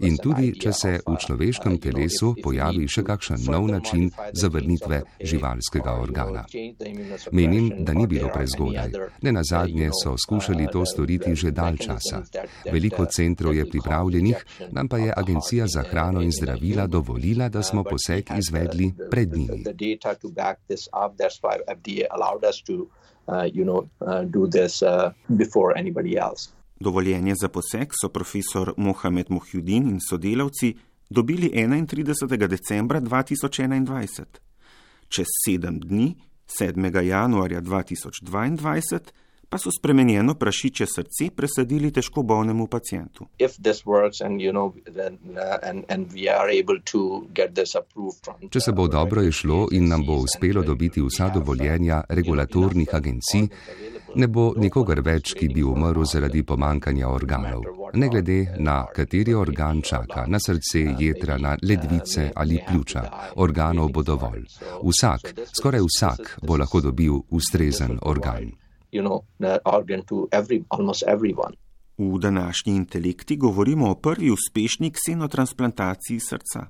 In 0.00 0.16
tudi, 0.20 0.50
če 0.60 0.72
se 0.76 0.90
v 1.00 1.14
človeškem 1.16 1.78
telesu 1.80 2.34
pojavi 2.44 2.84
še 2.92 3.02
kakšen 3.06 3.46
nov 3.48 3.68
način 3.70 4.10
zavrnitve 4.36 5.00
živalskega 5.20 5.94
organa. 6.00 6.44
Menim, 7.32 7.70
da 7.84 7.94
ni 7.96 8.06
bilo 8.06 8.28
prezgodaj. 8.34 8.92
Ne 9.24 9.32
na 9.32 9.44
zadnje 9.44 9.88
so 9.96 10.16
skušali 10.20 10.68
to 10.72 10.84
storiti 10.84 11.34
že 11.34 11.54
dalj 11.56 11.78
časa. 11.86 12.22
Veliko 12.68 13.06
centrov 13.06 13.56
je 13.56 13.64
pripravljenih, 13.70 14.44
nam 14.76 14.88
pa 14.88 15.00
je 15.00 15.14
Agencija 15.16 15.66
za 15.66 15.82
hrano 15.88 16.20
in 16.20 16.32
zdravila 16.32 16.86
dovolila, 16.86 17.48
da 17.48 17.62
smo 17.62 17.84
poseg 17.84 18.32
izvedli 18.36 18.92
pred 19.10 19.32
njimi. 19.32 19.64
Uh, 23.28 23.42
you 23.52 23.64
know, 23.64 23.88
uh, 24.06 24.22
do 24.22 24.46
this 24.46 24.82
uh, 24.82 25.10
before 25.36 25.74
anybody 25.74 26.14
else. 26.16 26.55
Dovoljenje 26.80 27.34
za 27.40 27.48
poseg 27.48 27.92
so 28.00 28.08
profesor 28.08 28.74
Mohamed 28.76 29.26
Mohjudin 29.28 29.88
in 29.88 30.00
sodelavci 30.00 30.74
dobili 31.10 31.50
31. 31.54 32.46
decembra 32.46 33.00
2021. 33.00 34.24
Čez 35.08 35.26
sedem 35.44 35.80
dni, 35.80 36.14
7. 36.60 37.02
januarja 37.02 37.60
2022, 37.60 39.00
pa 39.48 39.58
so 39.58 39.70
spremenjeno 39.78 40.34
prašiče 40.34 40.86
srce 40.86 41.30
presadili 41.36 41.90
težko 41.90 42.22
bolnemu 42.22 42.66
pacijentu. 42.66 43.24
Uh, 43.24 43.28
Če 48.50 48.60
se 48.60 48.72
bo 48.72 48.88
dobro 48.88 49.22
išlo 49.22 49.68
in 49.72 49.88
nam 49.88 50.06
bo 50.06 50.12
uspelo 50.12 50.62
dobiti 50.62 51.02
vsa 51.02 51.28
dovoljenja 51.34 52.02
regulatornih 52.08 52.88
agencij, 52.92 53.48
ne 54.16 54.28
bo 54.28 54.46
nikogar 54.56 55.00
več, 55.04 55.34
ki 55.36 55.48
bi 55.52 55.62
umrl 55.64 56.04
zaradi 56.08 56.42
pomankanja 56.42 57.08
organov. 57.08 57.64
Ne 57.94 58.08
glede 58.08 58.38
na 58.58 58.76
kateri 58.96 59.34
organ 59.34 59.82
čaka, 59.82 60.26
na 60.26 60.40
srce, 60.40 60.82
jedra, 60.98 61.38
na 61.38 61.56
ledvice 61.62 62.30
ali 62.34 62.60
pljuča, 62.68 63.02
organov 63.36 63.92
bo 63.92 64.02
dovolj. 64.02 64.46
Vsak, 64.82 65.32
skoraj 65.52 65.84
vsak, 65.86 66.38
bo 66.42 66.56
lahko 66.56 66.80
dobil 66.80 67.20
ustrezen 67.30 67.98
organ. 68.02 68.50
V 71.98 72.18
današnji 72.20 72.72
intelekti 72.76 73.36
govorimo 73.36 73.90
o 73.90 73.94
prvi 73.94 74.30
uspešni 74.30 74.90
ksenotransplantaciji 74.90 76.20
srca. 76.20 76.66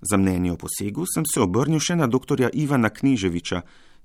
Za 0.00 0.16
mnenje 0.16 0.52
o 0.52 0.56
posegu 0.56 1.04
sem 1.14 1.24
se 1.34 1.40
obrnil 1.40 1.80
še 1.80 1.96
na 1.96 2.06
dr. 2.10 2.48
Ivana 2.52 2.90
Kniževiča, 2.90 3.60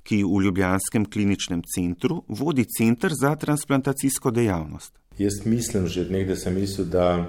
ki 0.08 0.24
v 0.24 0.44
Ljubljanskem 0.46 1.06
kliničnem 1.12 1.62
centru 1.76 2.22
vodi 2.28 2.66
centr 2.78 3.12
za 3.22 3.36
transplantacijsko 3.36 4.32
dejavnost. 4.32 4.94
Jaz 5.18 5.46
mislim 5.46 5.88
že 5.88 6.06
nekaj, 6.10 6.34
da 6.34 6.36
sem 6.36 6.56
mislil, 6.56 6.88
da 6.88 7.28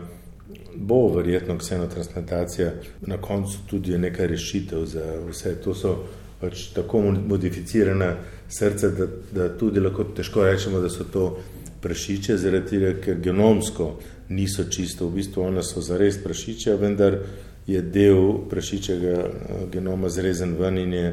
bo 0.77 1.09
verjetno 1.15 1.59
ksenotransplantacija 1.59 2.73
na 3.07 3.17
koncu 3.17 3.59
tudi 3.67 3.99
neka 3.99 4.27
rešitev 4.27 4.85
za 4.87 5.05
vse. 5.29 5.55
To 5.65 5.75
so 5.75 5.97
pač 6.41 6.69
tako 6.75 7.01
modificirana 7.03 8.15
srca, 8.49 8.89
da, 8.89 9.07
da 9.33 9.49
tudi 9.59 9.81
lahko 9.81 10.05
težko 10.05 10.45
rečemo, 10.45 10.81
da 10.81 10.89
so 10.89 11.05
to 11.05 11.39
prašiče, 11.83 12.37
zaradi 12.37 12.71
tega, 12.71 12.93
ker 13.03 13.19
genomsko 13.23 13.97
niso 14.29 14.65
čisto, 14.71 15.09
v 15.09 15.19
bistvu 15.19 15.43
one 15.43 15.63
so 15.63 15.81
zares 15.83 16.19
prašiče, 16.23 16.77
vendar 16.77 17.19
je 17.67 17.83
del 17.83 18.47
prašičega 18.51 19.17
eh, 19.19 19.67
genoma 19.73 20.09
zrezen 20.09 20.55
ven 20.59 20.79
in 20.79 20.93
je 20.93 21.13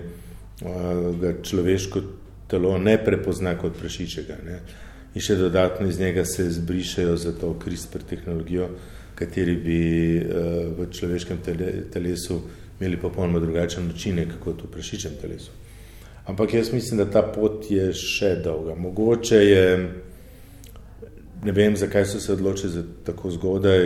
ga 0.62 1.34
človeško 1.44 2.02
telo 2.48 2.78
ne 2.78 2.98
prepozna 3.04 3.58
kot 3.58 3.78
prašičega. 3.80 4.38
Ne. 4.46 4.60
In 5.16 5.24
še 5.24 5.36
dodatno 5.40 5.88
iz 5.88 6.00
njega 6.00 6.26
se 6.26 6.50
zbrišajo 6.52 7.18
za 7.18 7.32
to 7.40 7.54
CRISPR 7.64 8.04
tehnologijo, 8.10 8.70
kateri 9.16 9.56
bi 9.56 9.80
v 10.78 10.88
človeškem 10.92 11.40
telesu 11.94 12.42
imeli 12.80 12.98
popolnoma 13.00 13.40
drugačen 13.40 13.88
način, 13.88 14.20
kot 14.44 14.64
v 14.64 14.72
prašičem 14.72 15.16
telesu. 15.22 15.52
Ampak 16.26 16.54
jaz 16.54 16.74
mislim, 16.74 16.98
da 16.98 17.06
ta 17.12 17.22
pot 17.22 17.66
je 17.72 17.94
še 17.94 18.36
dolga. 18.44 18.76
Mogoče 18.76 19.36
je, 19.36 19.66
ne 21.44 21.52
vem, 21.52 21.76
zakaj 21.78 22.06
so 22.10 22.20
se 22.20 22.34
odločili 22.34 22.72
za 22.74 22.84
tako 23.06 23.32
zgodaj, 23.32 23.84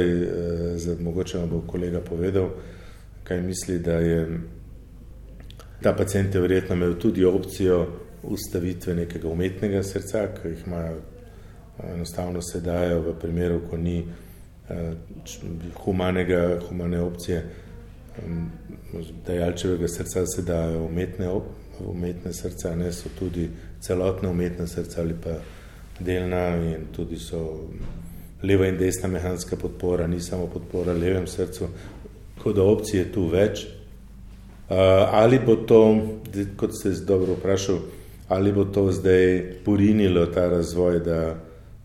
za, 0.80 0.96
mogoče 1.00 1.38
vam 1.38 1.50
bo 1.50 1.62
kolega 1.68 2.00
povedal, 2.00 2.50
kaj 3.24 3.42
misli, 3.42 3.80
da 3.84 4.00
je 4.00 4.24
Ta 5.82 5.94
pacijent 5.94 6.36
je 6.36 6.42
verjetno 6.42 6.76
imel 6.76 6.98
tudi 7.00 7.26
opcijo 7.26 7.88
ustavitve 8.24 8.96
nekega 8.96 9.28
umetnega 9.28 9.84
srca, 9.84 10.28
ki 10.36 10.48
jih 10.48 10.68
imajo 10.68 10.98
enostavno 11.94 12.42
se 12.42 12.62
dajo 12.62 13.00
v 13.02 13.14
primeru, 13.20 13.62
ko 13.70 13.78
ni 13.78 14.02
uh, 14.04 14.76
humanega, 15.84 16.60
humane 16.70 17.00
opcije 17.02 17.46
um, 18.26 18.50
dajalčevega 19.28 19.88
srca, 19.88 20.26
se 20.26 20.42
dajo 20.42 20.84
umetne, 20.84 21.30
umetne 21.80 22.34
srca, 22.34 22.76
ne 22.76 22.92
so 22.92 23.10
tudi 23.20 23.50
celotne 23.82 24.30
umetne 24.30 24.68
srca 24.68 25.02
ali 25.02 25.16
pa 25.24 25.40
delna 26.00 26.56
in 26.56 26.86
tudi 26.96 27.18
so 27.20 27.70
leva 28.44 28.68
in 28.68 28.78
desna 28.78 29.08
mehanska 29.08 29.56
podpora, 29.56 30.08
ni 30.08 30.22
samo 30.22 30.48
podpora 30.48 30.94
levem 30.94 31.28
srcu, 31.28 31.68
tako 32.38 32.54
da 32.54 32.64
opcije 32.64 33.04
je 33.04 33.12
tu 33.12 33.28
več. 33.28 33.68
Uh, 34.70 34.76
ali 35.12 35.40
bo 35.46 35.56
to, 35.56 35.98
kot 36.58 36.76
ste 36.78 36.90
dobro 36.90 37.34
vprašali, 37.34 37.80
ali 38.28 38.52
bo 38.54 38.66
to 38.66 38.92
zdaj 38.92 39.56
porinilo 39.66 40.26
ta 40.26 40.50
razvoj, 40.50 41.00
da 41.00 41.36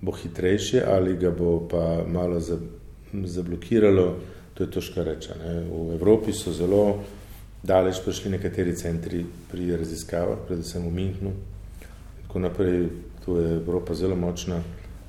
bo 0.00 0.12
hitrejši, 0.12 0.80
ali 0.86 1.16
ga 1.16 1.30
bo 1.30 1.68
pa 1.68 2.04
malo 2.08 2.40
zablokiralo, 3.24 4.16
to 4.54 4.64
je 4.64 4.70
težko 4.70 5.02
reči. 5.02 5.32
V 5.72 5.94
Evropi 5.94 6.32
so 6.32 6.52
zelo 6.52 7.00
daleč 7.62 8.02
prišli 8.04 8.36
nekateri 8.36 8.76
centri 8.76 9.24
pri 9.50 9.76
raziskavah, 9.76 10.44
predvsem 10.46 10.84
v 10.84 12.40
naprej, 12.40 12.88
tu 13.24 13.38
je 13.40 13.62
Evropa 13.64 13.94
zelo 13.94 14.16
močna. 14.16 14.60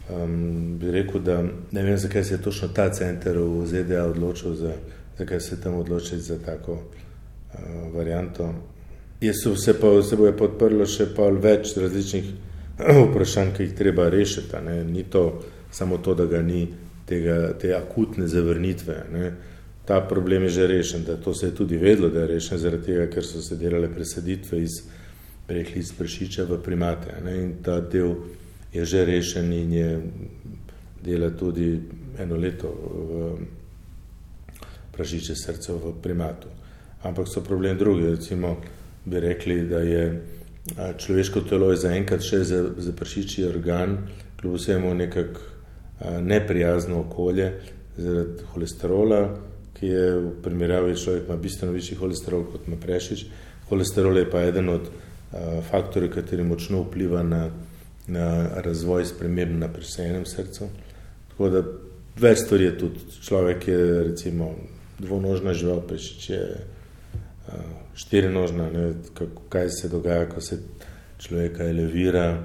Um, 0.06 0.78
bi 0.80 0.92
rekel, 0.92 1.20
da 1.20 1.42
ne 1.44 1.84
vem, 1.84 1.98
zakaj 1.98 2.24
se 2.24 2.34
je 2.34 2.42
točno 2.42 2.68
ta 2.68 2.90
center 2.90 3.38
v 3.38 3.66
ZDA 3.66 4.06
odločil, 4.06 4.54
za, 4.56 4.74
zakaj 5.18 5.40
se 5.40 5.56
je 5.56 5.62
tam 5.62 5.76
odločil 5.76 6.20
za 6.20 6.38
tako 6.40 6.72
uh, 6.72 7.05
varianto. 7.94 8.54
Jaz 9.22 9.36
se, 9.56 9.74
pa, 9.80 10.02
se 10.04 10.16
bo 10.16 10.28
je 10.28 10.38
podprlo 10.38 10.86
še 10.86 11.08
pa 11.16 11.30
več 11.30 11.76
različnih 11.80 12.32
vprašanj, 13.10 13.54
ki 13.56 13.68
jih 13.68 13.76
treba 13.78 14.10
rešiti. 14.10 14.62
Ne. 14.66 14.84
Ni 14.84 15.06
to 15.10 15.26
samo 15.72 15.98
to, 15.98 16.16
da 16.16 16.26
ga 16.26 16.42
ni 16.42 16.68
tega, 17.08 17.54
te 17.60 17.74
akutne 17.76 18.28
zavrnitve. 18.28 18.98
Ne. 19.14 19.32
Ta 19.86 20.02
problem 20.02 20.48
je 20.48 20.50
že 20.50 20.68
rešen, 20.68 21.04
da 21.06 21.18
to 21.22 21.34
se 21.34 21.48
je 21.48 21.56
tudi 21.56 21.78
vedlo, 21.78 22.10
da 22.10 22.26
je 22.26 22.34
rešen 22.36 22.58
zaradi 22.58 22.92
tega, 22.92 23.08
ker 23.14 23.26
so 23.26 23.42
se 23.42 23.56
delale 23.56 23.90
presaditve 23.94 24.62
iz 24.62 24.82
prehli 25.48 25.80
iz 25.80 25.92
pršiča 25.94 26.44
v 26.50 26.58
primate. 26.64 27.14
Ne. 27.24 27.36
In 27.44 27.54
ta 27.64 27.80
del 27.80 28.16
je 28.74 28.86
že 28.86 29.06
rešen 29.06 29.54
in 29.54 29.74
je 29.74 30.02
dela 31.04 31.30
tudi 31.30 31.80
eno 32.18 32.36
leto 32.36 32.68
v 32.68 33.38
prašiče 34.92 35.36
srca 35.36 35.74
v 35.74 35.94
primatu. 36.02 36.48
Ampak 37.06 37.28
so 37.30 37.44
problem 37.46 37.78
drugi, 37.78 38.10
recimo 38.16 38.56
bi 39.06 39.20
rekli, 39.20 39.62
da 39.70 39.80
je 39.80 40.06
človeško 40.98 41.42
telo 41.46 41.70
je 41.72 41.78
zaenkrat 41.78 42.24
še 42.26 42.42
za, 42.44 42.62
za 42.78 42.94
pršiči 42.98 43.46
organ, 43.46 43.98
kljub 44.40 44.56
vsemu 44.58 44.94
nekako 44.98 45.40
neprijazno 46.22 47.00
okolje 47.06 47.52
zaradi 47.98 48.48
holesterola, 48.54 49.22
ki 49.76 49.88
je 49.88 50.10
v 50.18 50.32
primerjavi 50.44 50.96
človek 50.98 51.28
ima 51.28 51.38
bistveno 51.38 51.74
višji 51.76 51.98
holesterol 52.00 52.46
kot 52.52 52.68
ima 52.68 52.78
prešič. 52.82 53.26
Holesterol 53.70 54.18
je 54.18 54.30
pa 54.32 54.42
eden 54.48 54.70
od 54.70 54.90
faktorjev, 55.70 56.14
kateri 56.14 56.44
močno 56.44 56.84
vpliva 56.84 57.24
na, 57.24 57.50
na 58.08 58.28
razvoj 58.64 59.06
sprememb 59.06 59.60
na 59.60 59.68
presejenem 59.72 60.26
srcu. 60.26 60.70
Tako 61.32 61.50
da 61.50 61.64
več 62.20 62.46
stvari 62.46 62.70
je 62.70 62.78
tudi. 62.78 63.06
Človek 63.22 63.68
je 63.68 63.82
recimo 64.12 64.54
dvonožna 65.00 65.54
žival, 65.54 65.82
prešič 65.88 66.30
je 66.30 66.44
štirinožna, 67.96 68.70
ne, 68.72 68.94
kaj 69.50 69.70
se 69.70 69.90
dogaja, 69.90 70.30
ko 70.30 70.42
se 70.42 70.60
človeka 71.20 71.64
elevira, 71.64 72.44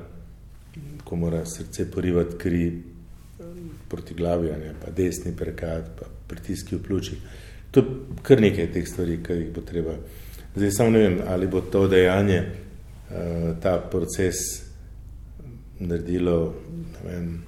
ko 1.04 1.16
mora 1.16 1.44
srce 1.46 1.90
porivati 1.90 2.38
kri 2.38 2.64
proti 3.88 4.14
glavi, 4.14 4.48
ne, 4.48 4.74
pa 4.84 4.90
desni 4.90 5.34
prekad, 5.36 5.90
pa 5.98 6.06
pritiski 6.28 6.76
v 6.76 6.82
pljučih. 6.82 7.18
To 7.70 7.80
je 7.80 7.86
kar 8.22 8.40
nekaj 8.40 8.72
teh 8.72 8.88
stvari, 8.88 9.18
ki 9.22 9.32
jih 9.32 9.52
bo 9.54 9.62
treba. 9.66 9.94
Zdaj 10.56 10.70
samo 10.70 10.90
ne 10.90 10.98
vem, 10.98 11.20
ali 11.26 11.46
bo 11.46 11.60
to 11.60 11.86
dejanje, 11.88 12.42
ta 13.62 13.78
proces 13.90 14.36
naredilo 15.80 16.54
vem, 17.04 17.42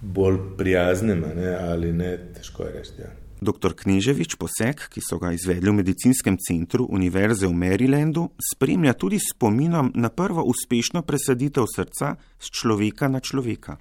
bolj 0.00 0.38
prijaznim 0.58 1.24
ne, 1.36 1.54
ali 1.54 1.92
ne, 1.92 2.18
težko 2.34 2.64
je 2.66 2.72
reči. 2.72 2.92
Ja. 2.98 3.10
Dr. 3.40 3.76
Kneževič 3.76 4.40
poseg, 4.40 4.80
ki 4.88 5.00
so 5.04 5.20
ga 5.20 5.34
izvedli 5.36 5.68
v 5.68 5.82
medicinskem 5.82 6.40
centru 6.40 6.88
Univerze 6.88 7.44
v 7.44 7.52
Marylandu, 7.52 8.30
spremlja 8.40 8.96
tudi 8.96 9.20
spominom 9.20 9.92
na 9.94 10.08
prvo 10.08 10.40
uspešno 10.48 11.04
presaditev 11.04 11.68
srca 11.68 12.16
z 12.16 12.46
človeka 12.48 13.12
na 13.12 13.20
človeka. 13.20 13.76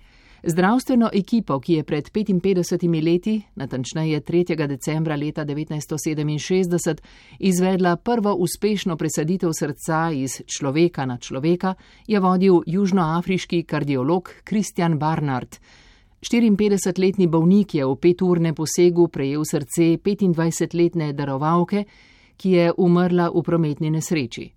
Zdravstveno 0.46 1.10
ekipo, 1.14 1.60
ki 1.60 1.74
je 1.74 1.84
pred 1.84 2.12
55 2.12 3.02
leti, 3.02 3.42
natančneje 3.56 4.22
3. 4.22 4.68
decembra 4.68 5.16
leta 5.16 5.46
1967, 5.46 7.02
izvedla 7.40 7.96
prvo 7.96 8.36
uspešno 8.36 8.98
presaditev 8.98 9.50
srca 9.60 10.12
iz 10.14 10.42
človeka 10.46 11.06
na 11.06 11.18
človeka, 11.18 11.74
je 12.08 12.20
vodil 12.20 12.62
južnoafriški 12.68 13.64
kardiolog 13.64 14.30
Kristjan 14.44 15.00
Barnard. 15.00 15.58
54-letni 16.26 17.28
bolnik 17.28 17.76
je 17.76 17.86
v 17.86 17.96
peturnem 18.02 18.56
posegu 18.56 19.08
prejel 19.08 19.46
srce 19.46 19.98
25-letne 20.02 21.14
darovalke, 21.14 21.86
ki 22.38 22.50
je 22.50 22.72
umrla 22.78 23.30
v 23.30 23.44
prometni 23.46 23.92
nesreči. 23.94 24.50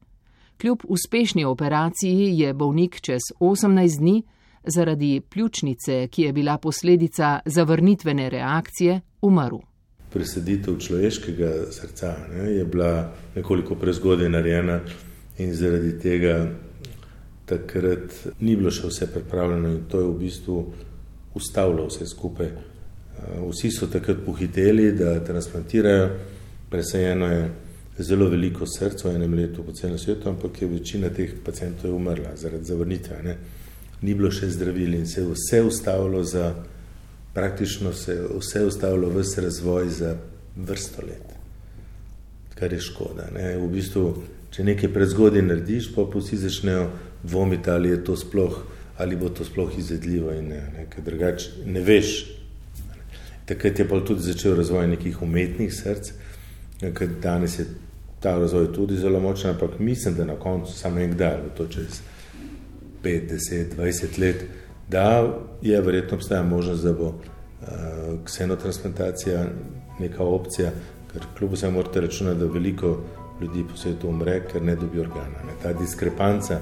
Kljub 0.58 0.82
uspešni 0.88 1.44
operaciji 1.44 2.38
je 2.38 2.54
bolnik 2.54 3.00
čez 3.00 3.30
18 3.40 3.98
dni 3.98 4.22
zaradi 4.64 5.20
pljučnice, 5.20 6.08
ki 6.10 6.22
je 6.22 6.32
bila 6.32 6.58
posledica 6.58 7.40
zavrnitvene 7.44 8.30
reakcije, 8.30 9.00
umrl. 9.22 9.60
Presaditev 10.10 10.78
človeškega 10.80 11.52
srca 11.70 12.16
ne, 12.32 12.50
je 12.50 12.64
bila 12.64 13.12
nekoliko 13.36 13.74
prezgodaj 13.74 14.28
narejena 14.28 14.80
in 15.38 15.54
zaradi 15.54 15.98
tega 16.00 16.48
takrat 17.46 18.12
ni 18.40 18.56
bilo 18.56 18.70
še 18.70 18.88
vse 18.88 19.12
pripravljeno 19.12 19.68
in 19.68 19.82
to 19.88 20.00
je 20.00 20.06
v 20.08 20.18
bistvu 20.18 20.62
ustavilo 21.38 21.86
vse 21.86 22.06
skupaj. 22.06 22.46
Eh, 22.48 23.38
vsi 23.50 23.70
so 23.70 23.86
takrat 23.90 24.20
pohiteli, 24.26 24.92
da 24.92 25.16
transplantirajo, 25.24 26.10
presajeno 26.70 27.26
je 27.32 27.48
zelo 27.98 28.28
veliko 28.30 28.66
src 28.66 29.04
v 29.04 29.14
enem 29.16 29.34
letu 29.34 29.64
po 29.66 29.72
celem 29.72 29.98
svetu, 29.98 30.28
ampak 30.28 30.62
je 30.62 30.68
večina 30.68 31.10
teh 31.10 31.32
pacijentov 31.44 31.96
umrla 31.96 32.36
zaradi 32.36 32.64
zavrnitve. 32.64 33.22
Ne. 33.24 33.36
Ni 34.02 34.14
bilo 34.14 34.30
še 34.30 34.50
zdravil 34.54 34.94
in 34.94 35.06
se 35.06 35.20
je 35.20 35.32
vse 35.32 35.62
ustavilo 35.66 36.22
za, 36.24 36.52
praktično 37.34 37.92
se 37.92 38.14
je 38.14 38.28
vse 38.38 38.64
ustavilo 38.66 39.10
vse 39.10 39.42
razvoj 39.42 39.88
za 39.88 40.14
vrsto 40.56 41.02
let, 41.06 41.34
kar 42.54 42.72
je 42.72 42.80
škoda. 42.80 43.30
Ne. 43.34 43.56
V 43.58 43.66
bistvu, 43.72 44.04
če 44.54 44.64
nekaj 44.64 44.92
prezgodaj 44.94 45.42
narediš, 45.42 45.90
pa 45.94 46.06
vsi 46.06 46.38
začnejo 46.38 46.86
dvomiti, 47.22 47.70
ali 47.70 47.90
je 47.90 48.04
to 48.04 48.16
sploh 48.16 48.62
ali 48.98 49.16
bo 49.16 49.28
to 49.28 49.44
sploh 49.44 49.78
izvedljivo 49.78 50.32
in 50.32 50.48
ne, 50.48 50.62
ne, 50.76 50.86
drugače 51.04 51.50
ne 51.66 51.80
veš. 51.80 52.26
Takrat 53.46 53.78
je 53.78 53.88
pa 53.88 54.00
tudi 54.00 54.22
začel 54.22 54.56
razvoj 54.56 54.86
nekih 54.86 55.22
umetnih 55.22 55.74
src, 55.74 56.10
ker 56.80 57.08
danes 57.22 57.58
je 57.58 57.66
ta 58.20 58.34
razvoj 58.38 58.72
tudi 58.72 58.96
zelo 58.96 59.20
močen, 59.20 59.50
ampak 59.50 59.78
mislim, 59.78 60.14
da 60.14 60.24
na 60.24 60.34
koncu 60.34 60.72
samo 60.72 61.00
enkdaj, 61.00 61.36
to 61.56 61.66
čez 61.66 62.00
5, 63.02 63.30
10, 63.30 63.76
20 63.78 64.18
let, 64.18 64.44
da 64.88 65.34
je 65.62 65.80
verjetno 65.80 66.16
obstaja 66.16 66.42
možnost, 66.42 66.84
da 66.84 66.92
bo 66.92 67.06
uh, 67.06 67.16
ksenotransplantacija 68.24 69.46
neka 70.00 70.22
opcija, 70.22 70.70
ker 71.12 71.22
kljub 71.38 71.52
vsemu 71.52 71.72
morate 71.72 72.00
računati, 72.00 72.38
da 72.38 72.46
veliko 72.46 72.98
ljudi 73.40 73.64
po 73.70 73.76
svetu 73.76 74.08
umre, 74.08 74.42
ker 74.52 74.62
ne 74.62 74.76
dobi 74.76 75.00
organa. 75.00 75.46
Ne. 75.46 75.54
Ta 75.62 75.72
diskrepanca 75.72 76.60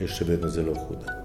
je 0.00 0.08
še 0.08 0.24
vedno 0.24 0.48
zelo 0.48 0.74
huda. 0.74 1.17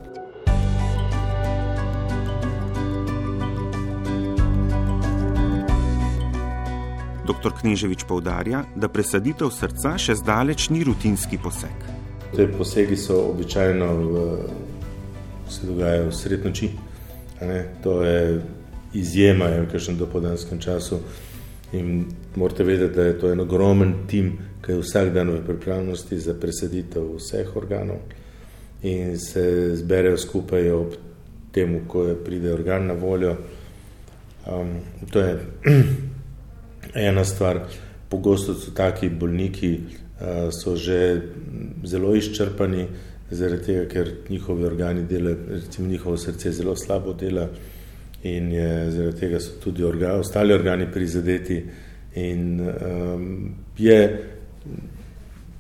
Dr. 7.24 7.54
Kneževič 7.62 8.04
povdarja, 8.04 8.66
da 8.76 8.90
presaditev 8.92 9.48
srca 9.56 9.96
še 9.96 10.18
zdaleč 10.20 10.68
ni 10.76 10.84
rutinski 10.84 11.40
poseg. 11.40 11.86
Te 12.36 12.48
posegi 12.52 12.98
so 13.00 13.30
običajno 13.30 13.88
v, 13.96 14.24
se 15.48 15.68
dogajajo 15.70 16.10
v 16.10 16.16
sred 16.18 16.44
noči. 16.46 16.70
To 17.84 18.02
je 18.04 18.42
izjema 18.94 19.48
v 19.48 19.70
kažem 19.72 19.98
dopodanskem 19.98 20.60
času 20.60 21.00
in 21.74 22.06
morate 22.36 22.64
vedeti, 22.64 22.96
da 22.96 23.08
je 23.08 23.20
to 23.20 23.32
en 23.32 23.40
ogromen 23.40 23.94
tim, 24.08 24.36
ki 24.64 24.72
je 24.72 24.84
vsak 24.84 25.14
dan 25.14 25.32
v 25.34 25.42
pripravnosti 25.48 26.20
za 26.20 26.36
presaditev 26.40 27.16
vseh 27.18 27.56
organov 27.56 28.04
in 28.84 29.18
se 29.20 29.76
zberejo 29.76 30.18
skupaj 30.18 30.72
ob 30.72 30.96
temu, 31.52 31.82
ko 31.88 32.04
je 32.04 32.16
pride 32.24 32.54
organ 32.54 32.88
na 32.88 32.94
voljo. 32.94 33.36
Um, 34.48 34.80
to 35.12 35.20
je 35.20 35.40
ena 36.96 37.26
stvar. 37.26 37.60
Pogosto 38.10 38.54
so 38.54 38.72
taki 38.72 39.10
bolniki 39.10 39.80
so 40.52 40.76
že 40.76 41.22
zelo 41.84 42.16
izčrpani, 42.16 42.88
zaradi 43.32 43.66
tega, 43.66 43.86
ker 43.90 44.12
njihovi 44.30 44.66
organi 44.66 45.04
delajo, 45.10 45.38
recimo 45.50 45.88
njihovo 45.88 46.18
srce 46.18 46.52
zelo 46.52 46.76
slabo 46.76 47.14
dela 47.14 47.48
in 48.24 48.52
je, 48.52 48.92
zaradi 48.92 49.20
tega 49.20 49.40
so 49.40 49.60
tudi 49.64 49.84
organi, 49.84 50.20
ostali 50.20 50.54
organi 50.54 50.92
prizadeti. 50.92 51.64
In 52.16 52.62
um, 52.62 53.56
je 53.78 54.24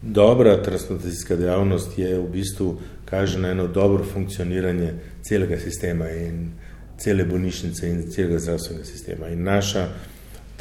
dobra 0.02 0.62
transplantacijska 0.64 1.36
dejavnost, 1.36 1.98
je 1.98 2.20
v 2.20 2.28
bistvu 2.30 2.78
kaže 3.06 3.40
na 3.40 3.50
eno 3.52 3.68
dobro 3.68 4.04
funkcioniranje 4.04 4.94
celega 5.22 5.60
sistema 5.60 6.10
in 6.10 6.52
cele 6.98 7.26
bolnišnice 7.26 7.90
in 7.90 8.12
celega 8.12 8.40
zdravstvenega 8.40 8.86
sistema. 8.86 9.28
In 9.30 9.44
naša 9.44 9.88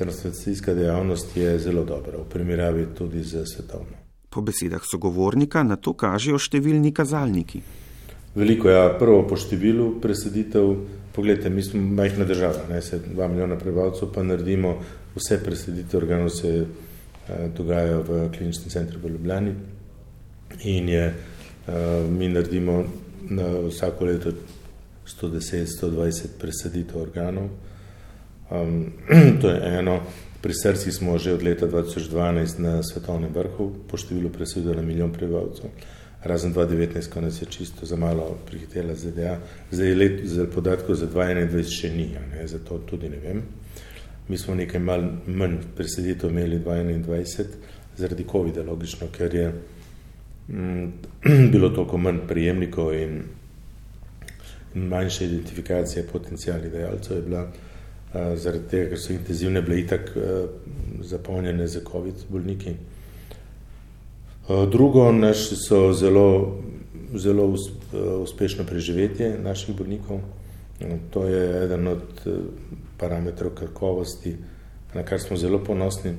transplantacijska 0.03 0.75
dejavnost 0.75 1.37
je 1.37 1.59
zelo 1.59 1.85
dobra, 1.85 2.19
v 2.19 2.29
primerjavi 2.31 2.87
tudi 2.99 3.23
z 3.23 3.45
svetovno. 3.47 4.01
Po 4.31 4.41
besedah 4.41 4.83
sogovornika 4.85 5.63
na 5.63 5.77
to 5.77 5.93
kažejo 5.93 6.39
številni 6.41 6.93
kazalniki. 6.93 7.63
Veliko 8.35 8.71
je, 8.71 8.77
ja, 8.77 8.89
prvo 8.99 9.27
po 9.29 9.37
številu 9.37 9.99
presaditev. 10.01 10.71
Poglejte, 11.13 11.51
mi 11.53 11.61
smo 11.61 11.83
majhna 11.99 12.25
država, 12.25 12.65
ne 12.71 12.81
se 12.81 12.97
dva 13.05 13.29
milijona 13.29 13.59
prebivalcev, 13.61 14.09
pa 14.15 14.25
naredimo 14.25 14.79
vse 15.13 15.37
presaditev 15.45 16.01
organov, 16.01 16.31
se 16.33 16.53
eh, 16.63 17.49
dogaja 17.53 17.99
v 18.01 18.23
kliničnem 18.33 18.73
centru 18.73 19.03
v 19.03 19.13
Ljubljani. 19.13 19.53
In 20.65 20.89
je, 20.89 21.05
eh, 21.13 22.09
mi 22.09 22.33
naredimo 22.33 22.79
na 23.29 23.51
vsako 23.69 24.09
leto 24.09 24.33
110-120 25.07 26.41
presaditev 26.41 27.03
organov. 27.03 27.53
Um, 28.53 28.93
to 29.41 29.49
je 29.49 29.79
eno. 29.79 30.01
Pri 30.43 30.55
srci 30.55 30.93
smo 30.93 31.19
že 31.19 31.33
od 31.33 31.43
leta 31.43 31.67
2012 31.67 32.59
na 32.59 32.83
svetovnem 32.83 33.31
vrhu 33.33 33.73
po 33.89 33.97
številu 33.97 34.29
presaditev 34.35 34.77
na 34.77 34.83
milijon 34.83 35.13
prebivalcev 35.15 35.71
razen 36.23 36.55
2019, 36.55 37.11
ko 37.11 37.21
nas 37.21 37.43
je 37.43 37.47
čisto 37.51 37.87
za 37.87 37.97
malo 37.97 38.39
prihitela 38.47 38.95
ZDA. 38.95 39.39
Zdaj 39.71 39.95
let, 39.95 40.21
za 40.25 40.47
podatkov 40.47 40.95
za 40.95 41.07
2021 41.07 41.71
še 41.81 41.91
ni, 41.91 42.07
ne, 42.15 42.47
zato 42.47 42.79
tudi 42.87 43.09
ne 43.09 43.19
vem. 43.19 43.43
Mi 44.29 44.39
smo 44.39 44.55
nekaj 44.55 44.81
mal 44.81 45.03
manj 45.27 45.59
preseditev 45.77 46.31
imeli 46.31 46.61
2021 46.63 47.47
zaradi 47.97 48.27
COVID-a, 48.31 48.63
logično, 48.63 49.09
ker 49.13 49.35
je 49.35 49.49
mm, 50.49 50.87
bilo 51.55 51.73
toliko 51.75 51.99
manj 51.99 52.23
prijemnikov 52.29 52.95
in, 52.95 53.23
manjša 54.75 55.25
identifikacija 55.25 56.05
potencijalnih 56.13 56.71
dejalcev 56.73 57.17
je 57.17 57.23
bila 57.23 57.43
zaradi 58.13 58.69
tega, 58.69 58.89
ker 58.93 59.01
so 59.01 59.13
intenzivne 59.13 59.63
bile 59.63 59.81
itak 59.81 60.11
a, 60.17 60.47
zapolnjene 61.03 61.67
za 61.69 61.81
COVID 61.87 62.27
bolniki. 62.29 62.75
Eh, 64.49 64.67
drugo, 64.71 65.13
naši 65.13 65.57
so 65.57 65.93
zelo, 65.93 66.59
zelo 67.15 67.55
eh, 67.55 67.97
uspešno 67.99 68.65
preživetje 68.65 69.39
naših 69.39 69.77
bolnikov. 69.77 70.21
Eh, 70.81 70.99
to 71.11 71.27
je 71.27 71.65
eden 71.65 71.89
od 71.89 72.03
parametrov 72.99 73.51
kakovosti, 73.51 74.37
na 74.95 75.03
kar 75.03 75.21
smo 75.21 75.37
zelo 75.37 75.59
ponosni. 75.65 76.13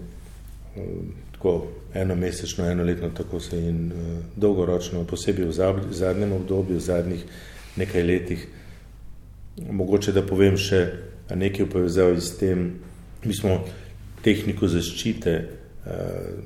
Tako 1.31 1.67
eno 1.93 2.15
mesečno, 2.15 2.65
eno 2.65 2.83
letno, 2.83 3.09
tako 3.09 3.39
se 3.39 3.59
in 3.59 3.91
dolgoročno, 4.35 5.03
posebej 5.03 5.45
v 5.45 5.51
zadnjem 5.91 6.31
obdobju, 6.33 6.77
v 6.77 6.81
zadnjih 6.81 7.25
nekaj 7.75 8.03
letih. 8.03 8.47
Mogoče 9.71 10.11
da 10.11 10.23
povem 10.25 10.57
še 10.57 10.87
nekaj 11.29 11.65
v 11.65 11.69
povezavi 11.69 12.21
s 12.21 12.37
tem, 12.37 12.71
mi 13.23 13.33
smo 13.35 13.61
tehniko 14.23 14.67
zaščite 14.67 15.33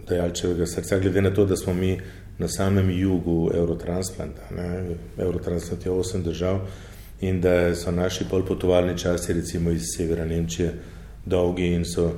dajalčevega 0.10 0.66
srca, 0.66 0.98
glede 1.00 1.22
na 1.22 1.30
to, 1.34 1.46
da 1.46 1.56
smo 1.58 1.74
mi 1.74 1.98
na 2.38 2.48
samem 2.48 2.90
jugu 2.92 3.52
Eurotransplanta. 3.54 4.42
Ne? 4.56 4.96
Eurotransplant 5.18 5.86
je 5.86 5.92
osem 5.92 6.24
držav 6.24 6.60
in 7.22 7.42
da 7.42 7.76
so 7.76 7.92
naši 7.92 8.26
polpotovalni 8.30 8.98
časi 8.98 9.34
recimo 9.34 9.72
iz 9.72 9.82
severa 9.98 10.26
Nemčije 10.26 10.74
dolgi 11.26 11.66
in 11.74 11.86
so 11.86 12.12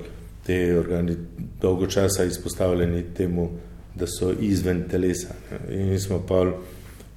te 0.46 0.80
organi 0.80 1.16
dolgo 1.62 1.88
časa 1.88 2.24
izpostavljeni 2.24 3.04
temu, 3.18 3.50
da 3.96 4.08
so 4.08 4.32
izven 4.42 4.84
telesa. 4.90 5.34
In 5.70 6.00
smo 6.00 6.24
pa 6.28 6.46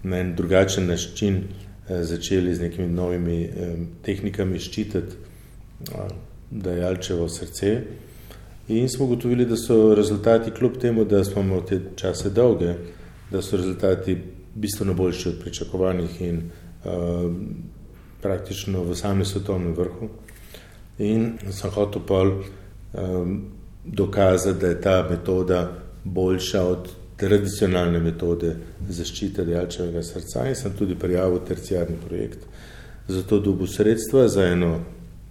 na 0.02 0.18
en 0.18 0.34
drugačen 0.36 0.86
način 0.86 1.36
eh, 1.88 2.04
začeli 2.04 2.54
z 2.54 2.60
nekimi 2.60 2.88
novimi 2.88 3.42
eh, 3.44 3.76
tehnikami 4.02 4.58
ščititi 4.58 4.98
eh, 4.98 5.31
dajalčevo 6.50 7.28
srce. 7.28 7.80
In 8.68 8.88
smo 8.88 9.04
ugotovili, 9.04 9.46
da 9.46 9.56
so 9.56 9.94
rezultati, 9.94 10.50
kljub 10.50 10.76
temu, 10.80 11.04
da 11.04 11.24
smo 11.24 11.42
imeli 11.42 11.66
te 11.66 11.80
čase 11.96 12.30
dolge, 12.30 12.74
da 13.30 13.42
so 13.42 13.56
rezultati 13.56 14.18
bistveno 14.54 14.94
boljši 14.94 15.28
od 15.28 15.34
pričakovanih 15.40 16.20
in 16.22 16.42
uh, 16.84 17.32
praktično 18.22 18.82
v 18.82 18.94
samem 18.94 19.24
svetovnem 19.24 19.74
vrhu. 19.74 20.08
In 20.98 21.32
sem 21.50 21.70
hotel 21.70 22.02
pa 22.06 22.22
um, 22.22 23.44
dokazati, 23.84 24.60
da 24.60 24.66
je 24.66 24.80
ta 24.80 25.06
metoda 25.10 25.72
boljša 26.04 26.62
od 26.62 26.88
tradicionalne 27.16 28.00
metode 28.00 28.56
zaščite 28.88 29.44
dejalčevega 29.44 30.02
srca 30.02 30.46
in 30.48 30.56
sem 30.58 30.72
tudi 30.78 30.94
prijavil 30.98 31.40
terciarni 31.48 31.96
projekt. 32.08 32.46
Zato 33.08 33.38
dobil 33.40 33.66
sredstva 33.66 34.28
za 34.28 34.46
eno 34.46 34.80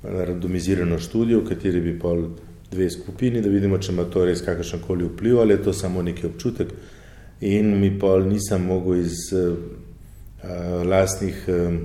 randomizirano 0.04 1.00
študijo, 1.00 1.40
v 1.40 1.50
kateri 1.50 1.82
bi 1.82 2.00
pol 2.00 2.24
dve 2.72 2.90
skupini, 2.90 3.42
da 3.42 3.50
vidimo, 3.50 3.78
če 3.78 3.92
ima 3.92 4.06
to 4.10 4.26
res 4.26 4.42
kakršen 4.46 4.82
koli 4.88 5.06
vpliv 5.06 5.40
ali 5.40 5.54
je 5.54 5.64
to 5.64 5.74
samo 5.74 6.02
neki 6.02 6.26
občutek. 6.26 6.74
In 7.42 7.74
mi 7.80 7.92
pa 8.00 8.20
nisem 8.20 8.66
mogel 8.66 9.02
iz 9.02 9.18
uh, 9.34 9.58
lastnih, 10.88 11.46
um, 11.48 11.80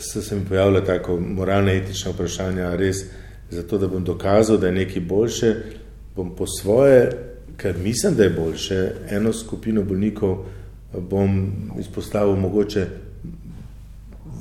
se, 0.00 0.22
se 0.22 0.36
mi 0.36 0.44
pojavlja 0.48 0.84
tako 0.84 1.20
moralna, 1.20 1.72
etična 1.72 2.12
vprašanja, 2.12 2.74
res 2.76 3.04
zato, 3.50 3.78
da 3.78 3.88
bom 3.88 4.04
dokazal, 4.04 4.58
da 4.58 4.66
je 4.66 4.72
nekaj 4.72 5.02
boljše, 5.06 5.54
bom 6.16 6.34
po 6.36 6.46
svoje, 6.46 7.10
ker 7.56 7.78
mislim, 7.78 8.14
da 8.16 8.24
je 8.24 8.36
boljše, 8.36 8.90
eno 9.10 9.32
skupino 9.32 9.82
bolnikov 9.82 10.44
bom 10.92 11.52
izpostavil 11.80 12.36
mogoče 12.36 12.86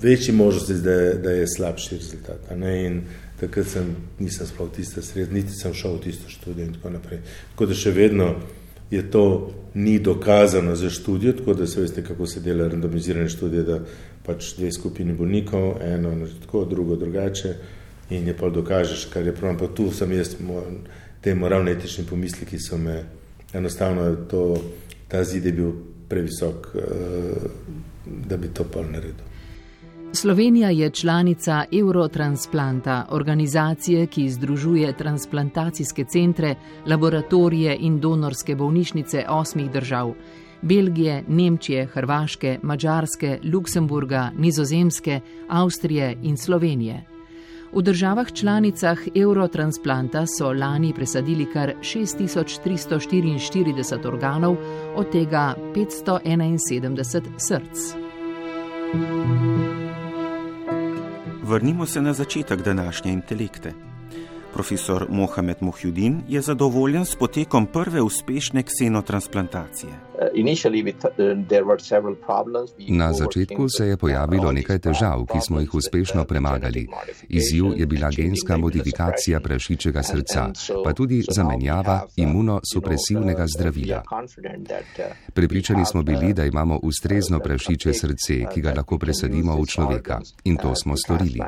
večji 0.02 0.34
možnosti, 0.34 0.74
da, 0.74 1.14
da 1.14 1.32
je 1.32 1.48
slabši 1.48 1.96
rezultat. 1.96 2.52
In 2.52 3.02
takrat 3.40 3.68
sem, 3.68 3.96
nisem 4.20 4.48
sploh 4.48 4.70
tiste 4.76 5.02
sred, 5.02 5.34
niti 5.34 5.54
sem 5.58 5.74
šel 5.74 5.98
v 5.98 6.04
tisto 6.08 6.30
študijo 6.30 6.68
in 6.68 6.74
tako 6.74 6.90
naprej. 6.94 7.22
Tako 7.54 7.66
da 7.66 7.78
še 7.78 7.92
vedno 7.92 8.36
je 8.92 9.02
to 9.12 9.52
ni 9.74 10.00
dokazano 10.00 10.76
za 10.76 10.90
študijo, 10.90 11.34
tako 11.34 11.54
da 11.54 11.68
se 11.68 11.82
veste, 11.82 12.04
kako 12.04 12.28
se 12.28 12.40
dela 12.40 12.68
randomizirane 12.68 13.30
študije, 13.30 13.64
da 13.64 13.80
pač 14.26 14.54
dve 14.58 14.72
skupini 14.72 15.14
bolnikov, 15.14 15.78
eno 15.82 16.28
tako, 16.42 16.66
drugo 16.66 16.96
drugače 16.96 17.56
in 18.10 18.28
je 18.28 18.38
pa 18.38 18.50
dokažeš, 18.50 19.06
kar 19.14 19.26
je 19.26 19.34
prav, 19.36 19.58
pa 19.58 19.68
tu 19.68 19.88
sem 19.92 20.12
jaz, 20.12 20.36
te 21.22 21.36
moralne 21.36 21.72
etične 21.72 22.04
pomisli, 22.10 22.46
ki 22.46 22.60
so 22.60 22.78
me, 22.78 23.04
enostavno 23.54 24.10
to, 24.30 24.44
ta 25.08 25.24
zid 25.24 25.46
je 25.46 25.52
bil 25.56 25.72
previsok, 26.10 26.68
eh, 26.76 27.50
da 28.28 28.38
bi 28.38 28.52
to 28.54 28.68
pa 28.68 28.84
naredil. 28.84 29.31
Slovenija 30.14 30.70
je 30.70 30.90
članica 30.90 31.66
Eurotransplanta, 31.72 33.06
organizacije, 33.10 34.08
ki 34.08 34.30
združuje 34.30 34.98
transplantacijske 34.98 36.06
centre, 36.06 36.56
laboratorije 36.86 37.78
in 37.80 38.00
donorske 38.00 38.56
bolnišnice 38.56 39.26
osmih 39.30 39.72
držav: 39.72 40.14
Belgije, 40.62 41.24
Nemčije, 41.28 41.86
Hrvaške, 41.86 42.60
Mačarske, 42.62 43.40
Luksemburga, 43.54 44.32
Nizozemske, 44.38 45.20
Avstrije 45.48 46.18
in 46.24 46.38
Slovenije. 46.38 47.06
V 47.74 47.82
državah 47.82 48.32
članicah 48.32 48.98
Eurotransplanta 49.16 50.26
so 50.26 50.54
lani 50.54 50.94
presadili 50.94 51.46
kar 51.54 51.74
6344 51.82 54.08
organov, 54.08 54.56
od 54.96 55.12
tega 55.12 55.56
571 55.76 57.04
src. 57.38 57.96
thank 58.94 59.76
you 59.76 59.91
Vrnimo 61.52 61.86
se 61.86 62.02
na 62.02 62.14
začetek 62.14 62.62
današnje 62.62 63.12
intelekte. 63.12 63.74
Profesor 64.54 65.06
Mohamed 65.10 65.58
Mohjudin 65.60 66.22
je 66.28 66.42
zadovoljen 66.42 67.06
s 67.06 67.16
potekom 67.16 67.66
prve 67.66 68.02
uspešne 68.02 68.64
ksenotransplantacije. 68.64 70.11
Na 72.90 73.14
začetku 73.14 73.70
se 73.70 73.88
je 73.88 73.98
pojavilo 73.98 74.52
nekaj 74.52 74.80
težav, 74.80 75.26
ki 75.26 75.40
smo 75.42 75.60
jih 75.60 75.74
uspešno 75.74 76.26
premagali. 76.26 76.88
Izziv 77.30 77.66
je 77.78 77.86
bila 77.86 78.10
genska 78.10 78.58
modifikacija 78.58 79.40
prašičega 79.40 80.04
srca, 80.04 80.48
pa 80.84 80.94
tudi 80.94 81.24
zamenjava 81.32 82.08
imunosupresivnega 82.16 83.46
zdravila. 83.58 84.04
Prepričani 85.34 85.86
smo 85.86 86.04
bili, 86.04 86.34
da 86.34 86.46
imamo 86.46 86.80
ustrezno 86.84 87.40
prašiče 87.40 87.94
srce, 87.94 88.46
ki 88.54 88.62
ga 88.62 88.74
lahko 88.78 88.98
presadimo 88.98 89.56
v 89.62 89.66
človeka. 89.66 90.22
In 90.44 90.58
to 90.58 90.76
smo 90.76 90.98
storili. 90.98 91.40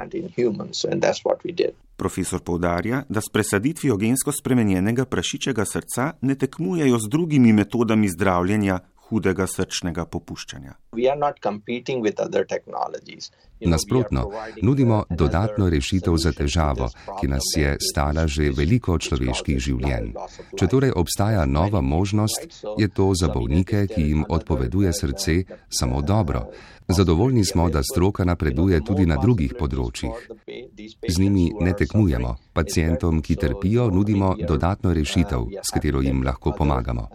Profesor 2.03 2.41
povdarja, 2.43 3.03
da 3.09 3.21
s 3.21 3.31
presaditvijo 3.31 3.95
gensko 3.97 4.31
spremenjenega 4.31 5.05
prašičega 5.05 5.65
srca 5.65 6.11
ne 6.21 6.35
tekmujejo 6.35 6.99
z 6.99 7.09
drugimi 7.09 7.53
metodami 7.53 8.09
zdravljenja 8.09 8.79
hudega 9.07 9.47
srčnega 9.47 10.03
popuščanja. 10.05 10.73
Nasprotno, 13.73 14.25
nudimo 14.61 14.97
dodatno 15.09 15.69
rešitev 15.69 16.17
za 16.25 16.33
težavo, 16.35 16.89
ki 17.21 17.31
nas 17.31 17.47
je 17.55 17.77
stala 17.79 18.27
že 18.27 18.51
veliko 18.51 18.97
človeških 18.99 19.63
življenj. 19.69 20.11
Če 20.59 20.67
torej 20.67 20.91
obstaja 21.03 21.47
nova 21.47 21.81
možnost, 21.81 22.63
je 22.77 22.91
to 22.91 23.13
za 23.15 23.31
bolnike, 23.31 23.87
ki 23.95 24.09
jim 24.09 24.27
odpoveduje 24.27 24.91
srce, 24.93 25.39
samo 25.71 26.01
dobro. 26.01 26.49
Zadovoljni 26.87 27.45
smo, 27.45 27.69
da 27.69 27.81
stroka 27.83 28.25
napreduje 28.25 28.81
tudi 28.85 29.05
na 29.05 29.17
drugih 29.21 29.53
področjih. 29.59 30.27
Z 31.09 31.19
njimi 31.19 31.51
ne 31.59 31.73
tekmujemo. 31.73 32.35
Pacijentom, 32.53 33.21
ki 33.21 33.35
trpijo, 33.35 33.87
nudimo 33.89 34.35
dodatno 34.47 34.93
rešitev, 34.93 35.47
s 35.63 35.73
katero 35.73 36.01
jim 36.01 36.21
lahko 36.23 36.51
pomagamo. 36.57 37.07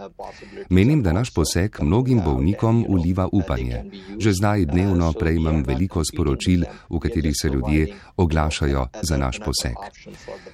Menim, 0.69 1.03
da 1.03 1.13
naš 1.13 1.31
poseg 1.35 1.79
mnogim 1.83 2.21
bolnikom 2.25 2.85
uliva 2.89 3.29
upanje. 3.33 3.85
Že 4.19 4.33
zdaj 4.33 4.65
dnevno 4.73 5.13
prejmem 5.13 5.63
veliko 5.67 6.03
sporočil, 6.05 6.65
v 6.91 6.99
katerih 6.99 7.37
se 7.37 7.49
ljudje 7.49 7.87
oglašajo 8.17 8.87
za 9.03 9.17
naš 9.17 9.39
poseg. 9.45 9.77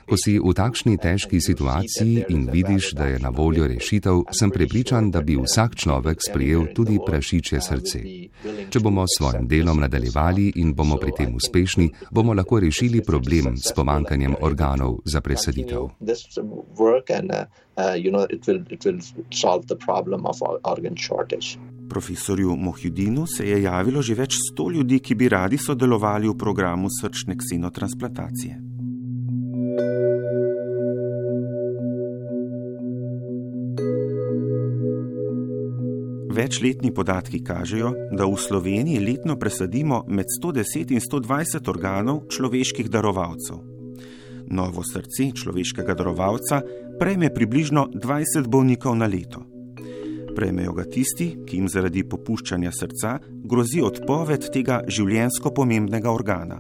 Ko 0.09 0.19
si 0.21 0.37
v 0.39 0.53
takšni 0.53 0.99
težki 0.99 1.41
situaciji 1.41 2.27
in 2.29 2.49
vidiš, 2.53 2.93
da 2.93 3.07
je 3.07 3.23
na 3.23 3.31
voljo 3.31 3.67
rešitev, 3.67 4.25
sem 4.33 4.51
prepričan, 4.51 5.11
da 5.11 5.23
bi 5.23 5.39
vsak 5.41 5.77
človek 5.77 6.21
sprejel 6.21 6.67
tudi 6.75 6.99
prašiče 7.07 7.61
srce. 7.61 8.05
Če 8.69 8.81
bomo 8.85 9.04
s 9.07 9.19
svojim 9.19 9.47
delom 9.49 9.81
nadaljevali 9.81 10.53
in 10.57 10.75
bomo 10.75 10.97
pri 10.97 11.13
tem 11.19 11.35
uspešni, 11.35 11.91
bomo 12.11 12.35
lahko 12.35 12.61
rešili 12.61 13.03
problem 13.07 13.57
s 13.57 13.73
pomankanjem 13.77 14.35
organov 14.41 14.99
za 15.05 15.21
presaditev. 15.21 15.89
Profesorju 21.89 22.57
Mohjudinu 22.57 23.27
se 23.27 23.49
je 23.49 23.63
javilo 23.63 24.03
že 24.03 24.15
več 24.15 24.37
sto 24.51 24.71
ljudi, 24.71 25.01
ki 25.01 25.15
bi 25.15 25.29
radi 25.29 25.59
sodelovali 25.59 26.29
v 26.29 26.37
programu 26.39 26.89
srčne 27.01 27.37
ksenotransplantacije. 27.37 28.61
Večletni 36.35 36.91
podatki 36.95 37.45
kažejo, 37.45 37.93
da 38.11 38.26
v 38.26 38.37
Sloveniji 38.37 38.99
letno 38.99 39.37
presadimo 39.39 40.03
med 40.09 40.26
110 40.43 40.91
in 40.91 41.01
120 41.01 41.68
organov 41.70 42.24
človeških 42.26 42.91
darovalcev. 42.91 43.61
Novo 44.51 44.82
srce 44.82 45.30
človeškega 45.30 45.95
darovalca 45.95 46.59
prejme 46.99 47.30
približno 47.30 47.87
20 47.95 48.51
bolnikov 48.51 48.99
na 48.99 49.07
leto. 49.07 49.47
Prejmejo 50.35 50.74
ga 50.74 50.85
tisti, 50.91 51.30
ki 51.47 51.62
jim 51.62 51.70
zaradi 51.70 52.03
popuščanja 52.03 52.72
srca 52.74 53.18
grozi 53.47 53.85
odpoved 53.87 54.51
tega 54.51 54.82
življensko 54.91 55.55
pomembnega 55.55 56.11
organa. 56.11 56.59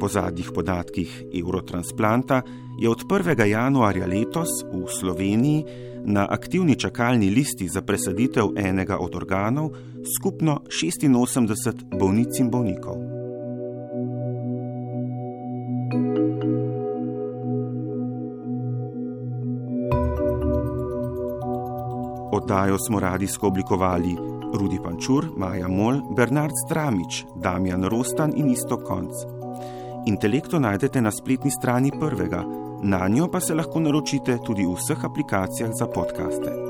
Po 0.00 0.08
zadnjih 0.08 0.50
podatkih 0.54 1.24
Eurotransplanta 1.40 2.42
je 2.78 2.90
od 2.90 3.02
1. 3.10 3.46
januarja 3.46 4.06
letos 4.06 4.48
v 4.72 4.86
Sloveniji 5.00 5.64
na 6.04 6.26
aktivni 6.30 6.78
čakalni 6.78 7.30
listi 7.30 7.68
za 7.68 7.82
presaditev 7.82 8.54
enega 8.56 8.98
od 8.98 9.14
organov 9.14 9.70
skupno 10.18 10.60
86 10.70 11.98
bolnic 11.98 12.38
in 12.38 12.50
bolnikov. 12.50 12.96
Oddajo 22.32 22.78
smo 22.78 23.00
radijsko 23.00 23.46
oblikovali 23.46 24.16
Rudi 24.54 24.78
Pančur, 24.84 25.26
Maja 25.36 25.68
Mol, 25.68 26.00
Bernard 26.16 26.54
Stramič, 26.66 27.24
Damjan 27.42 27.84
Rostan 27.84 28.32
in 28.36 28.50
isto 28.50 28.76
konc. 28.76 29.37
Intelekto 30.08 30.58
najdete 30.58 31.00
na 31.00 31.10
spletni 31.10 31.50
strani 31.50 31.90
prvega. 32.00 32.44
Na 32.82 33.08
njo 33.08 33.28
pa 33.28 33.40
se 33.40 33.54
lahko 33.54 33.80
naročite 33.80 34.38
tudi 34.46 34.64
v 34.64 34.72
vseh 34.78 35.04
aplikacijah 35.04 35.70
za 35.72 35.86
podkaste. 35.86 36.67